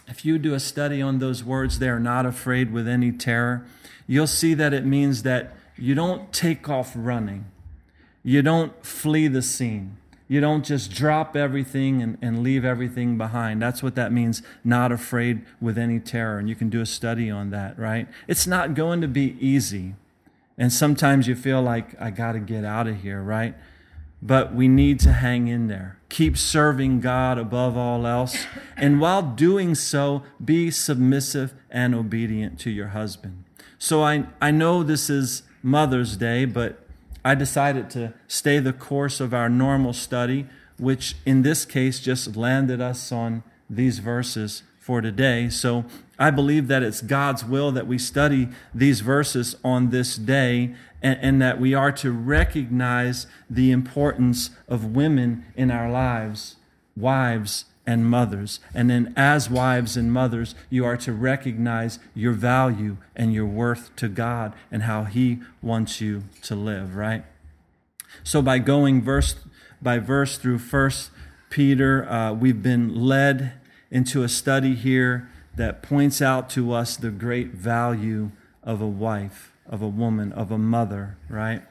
if 0.07 0.23
you 0.23 0.37
do 0.37 0.53
a 0.53 0.59
study 0.59 1.01
on 1.01 1.17
those 1.17 1.43
words, 1.43 1.79
they 1.79 1.89
are 1.89 1.99
not 1.99 2.27
afraid 2.27 2.71
with 2.71 2.87
any 2.87 3.11
terror. 3.11 3.65
You'll 4.05 4.27
see 4.27 4.53
that 4.53 4.75
it 4.75 4.85
means 4.85 5.23
that 5.23 5.55
you 5.81 5.95
don't 5.95 6.31
take 6.31 6.69
off 6.69 6.93
running. 6.95 7.45
You 8.23 8.43
don't 8.43 8.85
flee 8.85 9.27
the 9.27 9.41
scene. 9.41 9.97
You 10.27 10.39
don't 10.39 10.63
just 10.63 10.93
drop 10.93 11.35
everything 11.35 12.01
and, 12.01 12.17
and 12.21 12.43
leave 12.43 12.63
everything 12.63 13.17
behind. 13.17 13.61
That's 13.61 13.81
what 13.81 13.95
that 13.95 14.13
means, 14.13 14.43
not 14.63 14.91
afraid 14.91 15.43
with 15.59 15.77
any 15.77 15.99
terror. 15.99 16.37
And 16.37 16.47
you 16.47 16.55
can 16.55 16.69
do 16.69 16.81
a 16.81 16.85
study 16.85 17.29
on 17.29 17.49
that, 17.49 17.77
right? 17.77 18.07
It's 18.27 18.45
not 18.45 18.75
going 18.75 19.01
to 19.01 19.07
be 19.07 19.35
easy. 19.39 19.95
And 20.57 20.71
sometimes 20.71 21.27
you 21.27 21.35
feel 21.35 21.61
like, 21.61 21.99
I 21.99 22.11
got 22.11 22.33
to 22.33 22.39
get 22.39 22.63
out 22.63 22.87
of 22.87 23.01
here, 23.01 23.21
right? 23.21 23.55
But 24.21 24.53
we 24.53 24.67
need 24.67 24.99
to 25.01 25.11
hang 25.11 25.47
in 25.47 25.67
there. 25.67 25.97
Keep 26.09 26.37
serving 26.37 26.99
God 26.99 27.39
above 27.39 27.75
all 27.75 28.05
else. 28.05 28.45
And 28.77 29.01
while 29.01 29.23
doing 29.23 29.73
so, 29.73 30.21
be 30.43 30.69
submissive 30.69 31.55
and 31.71 31.95
obedient 31.95 32.59
to 32.59 32.69
your 32.69 32.89
husband. 32.89 33.45
So 33.79 34.03
I, 34.03 34.27
I 34.39 34.51
know 34.51 34.83
this 34.83 35.09
is 35.09 35.41
Mother's 35.63 36.17
Day, 36.17 36.45
but 36.45 36.79
I 37.23 37.35
decided 37.35 37.89
to 37.91 38.13
stay 38.27 38.59
the 38.59 38.73
course 38.73 39.19
of 39.19 39.33
our 39.33 39.49
normal 39.49 39.93
study, 39.93 40.47
which 40.77 41.15
in 41.25 41.43
this 41.43 41.65
case 41.65 41.99
just 41.99 42.35
landed 42.35 42.81
us 42.81 43.11
on 43.11 43.43
these 43.69 43.99
verses 43.99 44.63
for 44.79 45.01
today. 45.01 45.47
So 45.49 45.85
I 46.17 46.31
believe 46.31 46.67
that 46.67 46.81
it's 46.81 47.01
God's 47.01 47.45
will 47.45 47.71
that 47.71 47.87
we 47.87 47.97
study 47.97 48.49
these 48.73 49.01
verses 49.01 49.55
on 49.63 49.91
this 49.91 50.17
day 50.17 50.73
and, 51.03 51.19
and, 51.21 51.41
that 51.41 51.59
we 51.59 51.73
are 51.73 51.91
to 51.93 52.11
recognize 52.11 53.25
the 53.49 53.71
importance 53.71 54.51
of 54.67 54.95
women 54.95 55.45
in 55.55 55.71
our 55.71 55.89
lives, 55.89 56.57
wives 56.95 57.65
and 57.91 58.05
mothers. 58.05 58.59
And 58.73 58.89
then, 58.89 59.13
as 59.17 59.49
wives 59.49 59.97
and 59.97 60.11
mothers, 60.13 60.55
you 60.69 60.85
are 60.85 60.97
to 60.97 61.11
recognize 61.11 61.99
your 62.15 62.31
value 62.31 62.97
and 63.15 63.33
your 63.33 63.45
worth 63.45 63.93
to 63.97 64.07
God 64.07 64.53
and 64.71 64.83
how 64.83 65.03
He 65.03 65.39
wants 65.61 65.99
you 65.99 66.23
to 66.43 66.55
live, 66.55 66.95
right? 66.95 67.25
So, 68.23 68.41
by 68.41 68.59
going 68.59 69.01
verse 69.01 69.35
by 69.81 69.99
verse 69.99 70.37
through 70.37 70.59
First 70.59 71.09
Peter, 71.49 72.09
uh, 72.09 72.33
we've 72.33 72.63
been 72.63 72.95
led 72.95 73.53
into 73.89 74.23
a 74.23 74.29
study 74.29 74.75
here 74.75 75.29
that 75.55 75.81
points 75.81 76.21
out 76.21 76.49
to 76.51 76.71
us 76.71 76.95
the 76.95 77.11
great 77.11 77.49
value 77.49 78.31
of 78.63 78.79
a 78.79 78.87
wife, 78.87 79.51
of 79.67 79.81
a 79.81 79.87
woman, 79.87 80.31
of 80.31 80.51
a 80.51 80.57
mother, 80.57 81.17
right? 81.27 81.63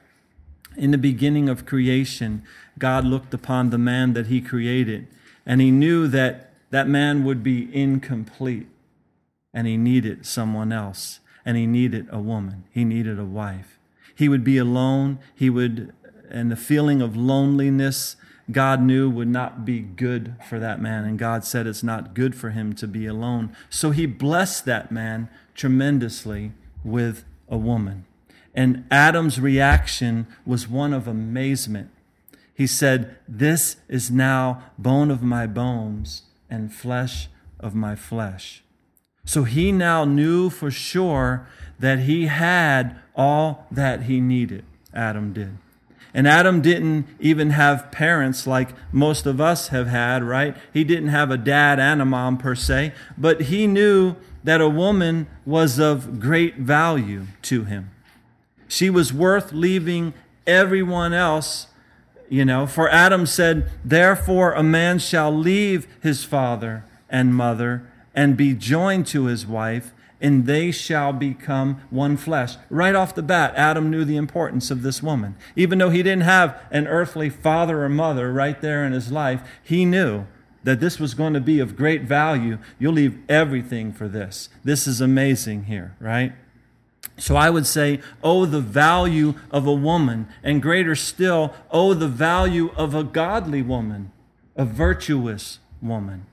In 0.76 0.90
the 0.90 0.98
beginning 0.98 1.48
of 1.48 1.66
creation, 1.66 2.42
God 2.78 3.04
looked 3.04 3.32
upon 3.32 3.70
the 3.70 3.78
man 3.78 4.12
that 4.14 4.26
he 4.26 4.40
created, 4.40 5.06
and 5.44 5.60
he 5.60 5.70
knew 5.70 6.06
that 6.08 6.52
that 6.70 6.88
man 6.88 7.24
would 7.24 7.42
be 7.42 7.68
incomplete, 7.74 8.68
and 9.52 9.66
he 9.66 9.76
needed 9.76 10.26
someone 10.26 10.72
else, 10.72 11.20
and 11.44 11.56
he 11.56 11.66
needed 11.66 12.06
a 12.10 12.20
woman, 12.20 12.64
he 12.70 12.84
needed 12.84 13.18
a 13.18 13.24
wife. 13.24 13.78
He 14.14 14.28
would 14.28 14.44
be 14.44 14.58
alone, 14.58 15.18
he 15.34 15.50
would, 15.50 15.92
and 16.30 16.50
the 16.50 16.56
feeling 16.56 17.00
of 17.00 17.16
loneliness 17.16 18.16
God 18.50 18.82
knew 18.82 19.08
would 19.08 19.28
not 19.28 19.64
be 19.64 19.80
good 19.80 20.34
for 20.48 20.58
that 20.58 20.80
man, 20.80 21.04
and 21.04 21.18
God 21.18 21.44
said 21.44 21.66
it's 21.66 21.82
not 21.82 22.14
good 22.14 22.34
for 22.34 22.50
him 22.50 22.74
to 22.74 22.86
be 22.86 23.06
alone. 23.06 23.54
So 23.68 23.90
he 23.90 24.06
blessed 24.06 24.64
that 24.64 24.90
man 24.90 25.28
tremendously 25.54 26.52
with 26.84 27.24
a 27.48 27.56
woman. 27.56 28.06
And 28.54 28.84
Adam's 28.90 29.40
reaction 29.40 30.26
was 30.44 30.66
one 30.66 30.92
of 30.92 31.06
amazement. 31.06 31.90
He 32.60 32.66
said, 32.66 33.16
This 33.26 33.76
is 33.88 34.10
now 34.10 34.64
bone 34.76 35.10
of 35.10 35.22
my 35.22 35.46
bones 35.46 36.24
and 36.50 36.70
flesh 36.70 37.30
of 37.58 37.74
my 37.74 37.96
flesh. 37.96 38.62
So 39.24 39.44
he 39.44 39.72
now 39.72 40.04
knew 40.04 40.50
for 40.50 40.70
sure 40.70 41.48
that 41.78 42.00
he 42.00 42.26
had 42.26 43.00
all 43.16 43.66
that 43.70 44.02
he 44.02 44.20
needed. 44.20 44.66
Adam 44.92 45.32
did. 45.32 45.56
And 46.12 46.28
Adam 46.28 46.60
didn't 46.60 47.06
even 47.18 47.48
have 47.48 47.90
parents 47.90 48.46
like 48.46 48.74
most 48.92 49.24
of 49.24 49.40
us 49.40 49.68
have 49.68 49.86
had, 49.86 50.22
right? 50.22 50.54
He 50.70 50.84
didn't 50.84 51.08
have 51.08 51.30
a 51.30 51.38
dad 51.38 51.80
and 51.80 52.02
a 52.02 52.04
mom 52.04 52.36
per 52.36 52.54
se, 52.54 52.92
but 53.16 53.44
he 53.44 53.66
knew 53.66 54.16
that 54.44 54.60
a 54.60 54.68
woman 54.68 55.28
was 55.46 55.78
of 55.78 56.20
great 56.20 56.56
value 56.56 57.24
to 57.40 57.64
him. 57.64 57.90
She 58.68 58.90
was 58.90 59.14
worth 59.14 59.50
leaving 59.50 60.12
everyone 60.46 61.14
else, 61.14 61.68
you 62.30 62.46
know. 62.46 62.66
For 62.66 62.88
Adam 62.88 63.26
said, 63.26 63.70
Therefore 63.84 64.52
a 64.52 64.62
man 64.62 64.98
shall 64.98 65.30
leave 65.30 65.86
his 66.00 66.24
father 66.24 66.84
and 67.10 67.34
mother 67.34 67.86
and 68.14 68.36
be 68.36 68.54
joined 68.54 69.06
to 69.08 69.26
his 69.26 69.46
wife, 69.46 69.92
and 70.22 70.46
they 70.46 70.70
shall 70.70 71.12
become 71.12 71.82
one 71.90 72.16
flesh. 72.16 72.56
Right 72.70 72.94
off 72.94 73.14
the 73.14 73.22
bat, 73.22 73.54
Adam 73.56 73.90
knew 73.90 74.04
the 74.04 74.16
importance 74.16 74.70
of 74.70 74.82
this 74.82 75.02
woman. 75.02 75.36
Even 75.56 75.78
though 75.78 75.90
he 75.90 76.02
didn't 76.02 76.22
have 76.22 76.58
an 76.70 76.86
earthly 76.86 77.28
father 77.28 77.82
or 77.82 77.88
mother 77.88 78.32
right 78.32 78.60
there 78.60 78.84
in 78.84 78.92
his 78.92 79.10
life, 79.10 79.42
he 79.62 79.84
knew 79.84 80.26
that 80.62 80.80
this 80.80 80.98
was 80.98 81.14
going 81.14 81.32
to 81.32 81.40
be 81.40 81.58
of 81.58 81.76
great 81.76 82.02
value. 82.02 82.58
You'll 82.78 82.92
leave 82.92 83.18
everything 83.28 83.92
for 83.92 84.08
this. 84.08 84.50
This 84.62 84.86
is 84.86 85.00
amazing 85.00 85.64
here, 85.64 85.96
right? 85.98 86.32
So 87.20 87.36
I 87.36 87.50
would 87.50 87.66
say, 87.66 88.00
oh, 88.24 88.46
the 88.46 88.62
value 88.62 89.34
of 89.50 89.66
a 89.66 89.74
woman, 89.74 90.26
and 90.42 90.62
greater 90.62 90.94
still, 90.94 91.54
oh, 91.70 91.92
the 91.92 92.08
value 92.08 92.70
of 92.76 92.94
a 92.94 93.04
godly 93.04 93.60
woman, 93.60 94.10
a 94.56 94.64
virtuous 94.64 95.58
woman. 95.82 96.24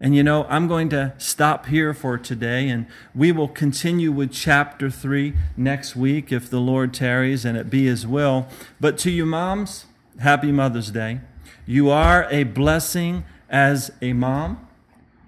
And 0.00 0.14
you 0.14 0.22
know, 0.22 0.44
I'm 0.48 0.68
going 0.68 0.90
to 0.90 1.14
stop 1.18 1.66
here 1.66 1.92
for 1.92 2.18
today, 2.18 2.68
and 2.68 2.86
we 3.16 3.32
will 3.32 3.48
continue 3.48 4.12
with 4.12 4.32
chapter 4.32 4.90
3 4.90 5.34
next 5.56 5.96
week 5.96 6.30
if 6.30 6.48
the 6.48 6.60
Lord 6.60 6.94
tarries 6.94 7.44
and 7.44 7.58
it 7.58 7.68
be 7.68 7.86
His 7.86 8.06
will. 8.06 8.46
But 8.80 8.96
to 8.98 9.10
you, 9.10 9.26
moms, 9.26 9.86
happy 10.20 10.52
Mother's 10.52 10.92
Day. 10.92 11.20
You 11.66 11.90
are 11.90 12.28
a 12.30 12.44
blessing 12.44 13.24
as 13.50 13.90
a 14.00 14.12
mom, 14.12 14.68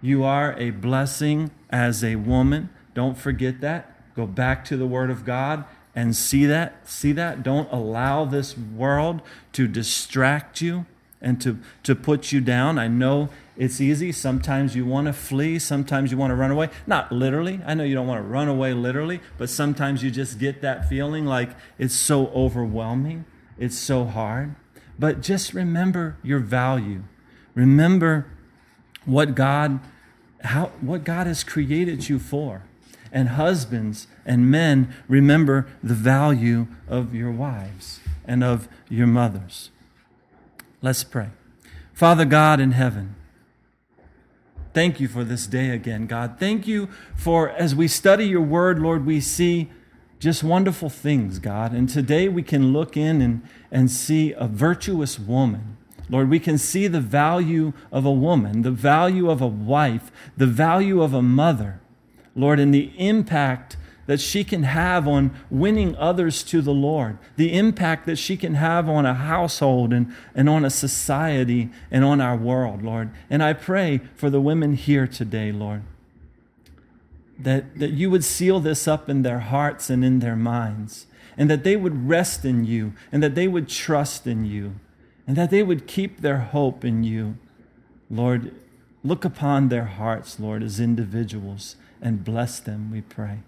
you 0.01 0.23
are 0.23 0.55
a 0.57 0.71
blessing 0.71 1.51
as 1.69 2.05
a 2.05 2.15
woman. 2.15 2.69
Don't 2.95 3.19
forget 3.19 3.61
that. 3.61 3.96
Go 4.17 4.27
back 4.27 4.65
to 4.65 4.77
the 4.77 4.87
Word 4.87 5.11
of 5.11 5.25
God 5.25 5.65
and 5.95 6.17
see 6.17 6.47
that. 6.47 6.89
See 6.89 7.13
that. 7.13 7.43
Don't 7.43 7.71
allow 7.71 8.25
this 8.25 8.57
world 8.57 9.21
to 9.53 9.69
distract 9.69 10.61
you 10.61 10.87
and 11.21 11.41
to, 11.41 11.59
to 11.83 11.95
put 11.95 12.33
you 12.33 12.41
down. 12.41 12.79
I 12.79 12.89
know 12.89 13.29
it's 13.57 13.81
easy. 13.81 14.13
Sometimes 14.13 14.77
you 14.77 14.85
want 14.85 15.07
to 15.07 15.13
flee, 15.13 15.59
sometimes 15.59 16.11
you 16.11 16.19
want 16.19 16.31
to 16.31 16.35
run 16.35 16.51
away. 16.51 16.71
Not 16.87 17.11
literally. 17.11 17.61
I 17.67 17.75
know 17.75 17.85
you 17.85 17.95
don't 17.95 18.07
want 18.07 18.23
to 18.23 18.29
run 18.29 18.49
away 18.49 18.75
literally, 18.75 19.21
but 19.39 19.49
sometimes 19.49 20.03
you 20.03 20.11
just 20.11 20.39
get 20.39 20.61
that 20.63 20.89
feeling 20.89 21.25
like 21.25 21.51
it's 21.79 21.95
so 21.95 22.29
overwhelming, 22.29 23.25
it's 23.59 23.79
so 23.79 24.05
hard. 24.05 24.55
But 24.99 25.21
just 25.21 25.53
remember 25.53 26.17
your 26.23 26.39
value. 26.39 27.03
Remember 27.55 28.27
what 29.05 29.35
God 29.35 29.81
how 30.43 30.67
what 30.81 31.05
God 31.05 31.27
has 31.27 31.43
created 31.43 32.09
you 32.09 32.19
for. 32.19 32.63
And 33.13 33.31
husbands 33.31 34.07
and 34.25 34.51
men, 34.51 34.95
remember 35.09 35.67
the 35.83 35.95
value 35.95 36.67
of 36.89 37.15
your 37.15 37.31
wives 37.31 38.01
and 38.27 38.43
of 38.43 38.69
your 38.89 39.07
mothers. 39.07 39.71
Let's 40.83 41.05
pray. 41.05 41.29
Father 41.93 42.25
God 42.25 42.61
in 42.61 42.73
heaven, 42.73 43.17
Thank 44.77 45.01
you 45.01 45.09
for 45.09 45.25
this 45.25 45.47
day 45.47 45.71
again, 45.71 46.07
God. 46.07 46.37
Thank 46.39 46.67
you 46.67 46.91
for, 47.15 47.49
as 47.49 47.75
we 47.75 47.89
study 47.89 48.27
your 48.27 48.43
word, 48.43 48.79
Lord, 48.79 49.07
we 49.07 49.23
see 49.23 49.71
just 50.19 50.45
wonderful 50.45 50.91
things, 50.91 51.39
God. 51.39 51.73
And 51.73 51.89
today 51.89 52.29
we 52.29 52.43
can 52.43 52.75
look 52.75 52.95
in 52.95 53.23
and, 53.23 53.43
and 53.71 53.91
see 53.91 54.33
a 54.33 54.47
virtuous 54.47 55.19
woman. 55.19 55.79
Lord, 56.11 56.29
we 56.29 56.39
can 56.39 56.59
see 56.59 56.89
the 56.89 57.01
value 57.01 57.73
of 57.91 58.05
a 58.05 58.13
woman, 58.13 58.61
the 58.61 58.71
value 58.71 59.31
of 59.31 59.41
a 59.41 59.47
wife, 59.47 60.13
the 60.37 60.47
value 60.47 61.01
of 61.01 61.15
a 61.15 61.23
mother, 61.23 61.81
Lord, 62.37 62.61
and 62.61 62.73
the 62.73 62.93
impact 62.99 63.77
that 64.07 64.21
she 64.21 64.45
can 64.45 64.63
have 64.63 65.09
on 65.09 65.33
winning 65.51 65.97
others 65.97 66.45
to 66.45 66.63
the 66.63 66.73
Lord, 66.73 67.19
the 67.37 67.53
impact 67.53 68.07
that 68.07 68.17
she 68.17 68.37
can 68.37 68.55
have 68.55 68.89
on 68.89 69.05
a 69.05 69.15
household 69.15 69.93
and, 69.93 70.15
and 70.35 70.49
on 70.49 70.65
a 70.65 70.71
society 70.71 71.71
and 71.91 72.05
on 72.05 72.21
our 72.21 72.37
world, 72.37 72.83
Lord. 72.83 73.11
And 73.29 73.43
I 73.43 73.53
pray 73.53 74.01
for 74.15 74.31
the 74.31 74.41
women 74.41 74.75
here 74.75 75.07
today, 75.07 75.51
Lord, 75.51 75.83
that, 77.39 77.79
that 77.79 77.93
you 77.93 78.11
would 78.11 78.25
seal 78.25 78.61
this 78.61 78.87
up 78.87 79.09
in 79.09 79.23
their 79.23 79.41
hearts 79.41 79.91
and 79.91 80.05
in 80.05 80.21
their 80.21 80.37
minds, 80.37 81.07
and 81.37 81.51
that 81.51 81.65
they 81.65 81.77
would 81.77 82.09
rest 82.09 82.45
in 82.45 82.65
you, 82.65 82.93
and 83.11 83.23
that 83.23 83.35
they 83.35 83.49
would 83.49 83.69
trust 83.69 84.27
in 84.27 84.45
you, 84.45 84.77
and 85.27 85.37
that 85.37 85.51
they 85.51 85.65
would 85.65 85.89
keep 85.89 86.21
their 86.21 86.39
hope 86.39 86.85
in 86.85 87.03
you. 87.03 87.37
Lord, 88.09 88.55
look 89.03 89.25
upon 89.25 89.69
their 89.69 89.87
hearts, 89.87 90.39
Lord, 90.39 90.63
as 90.63 90.79
individuals 90.79 91.75
and 92.01 92.25
bless 92.25 92.61
them, 92.61 92.91
we 92.91 93.01
pray. 93.01 93.41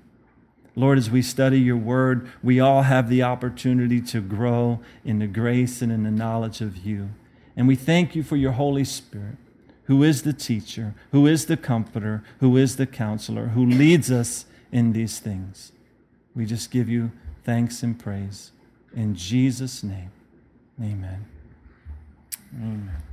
Lord, 0.75 0.97
as 0.97 1.11
we 1.11 1.23
study 1.23 1.59
your 1.59 1.77
word, 1.77 2.31
we 2.43 2.61
all 2.61 2.83
have 2.83 3.09
the 3.09 3.23
opportunity 3.23 4.01
to 4.03 4.21
grow 4.21 4.81
in 5.05 5.19
the 5.19 5.27
grace 5.27 5.83
and 5.83 5.91
in 5.91 6.05
the 6.05 6.11
knowledge 6.11 6.61
of 6.61 6.79
you. 6.87 7.11
And 7.57 7.67
we 7.67 7.75
thank 7.75 8.15
you 8.15 8.23
for 8.23 8.37
your 8.37 8.53
Holy 8.53 8.85
Spirit, 8.85 9.37
who 9.85 10.05
is 10.05 10.23
the 10.23 10.33
teacher, 10.33 10.95
who 11.11 11.27
is 11.27 11.47
the 11.47 11.57
comforter, 11.57 12.23
who 12.39 12.57
is 12.57 12.77
the 12.77 12.87
counselor, 12.87 13.49
who 13.49 13.67
leads 13.67 14.11
us 14.13 14.45
in 14.71 14.93
these 14.93 15.19
things. 15.19 15.73
We 16.37 16.47
just 16.47 16.71
give 16.71 16.89
you 16.89 17.11
thanks 17.43 17.83
and 17.83 17.99
praise. 17.99 18.53
In 18.95 19.17
Jesus' 19.17 19.83
name, 19.83 20.13
amen. 20.81 21.27
Amen. 22.55 23.08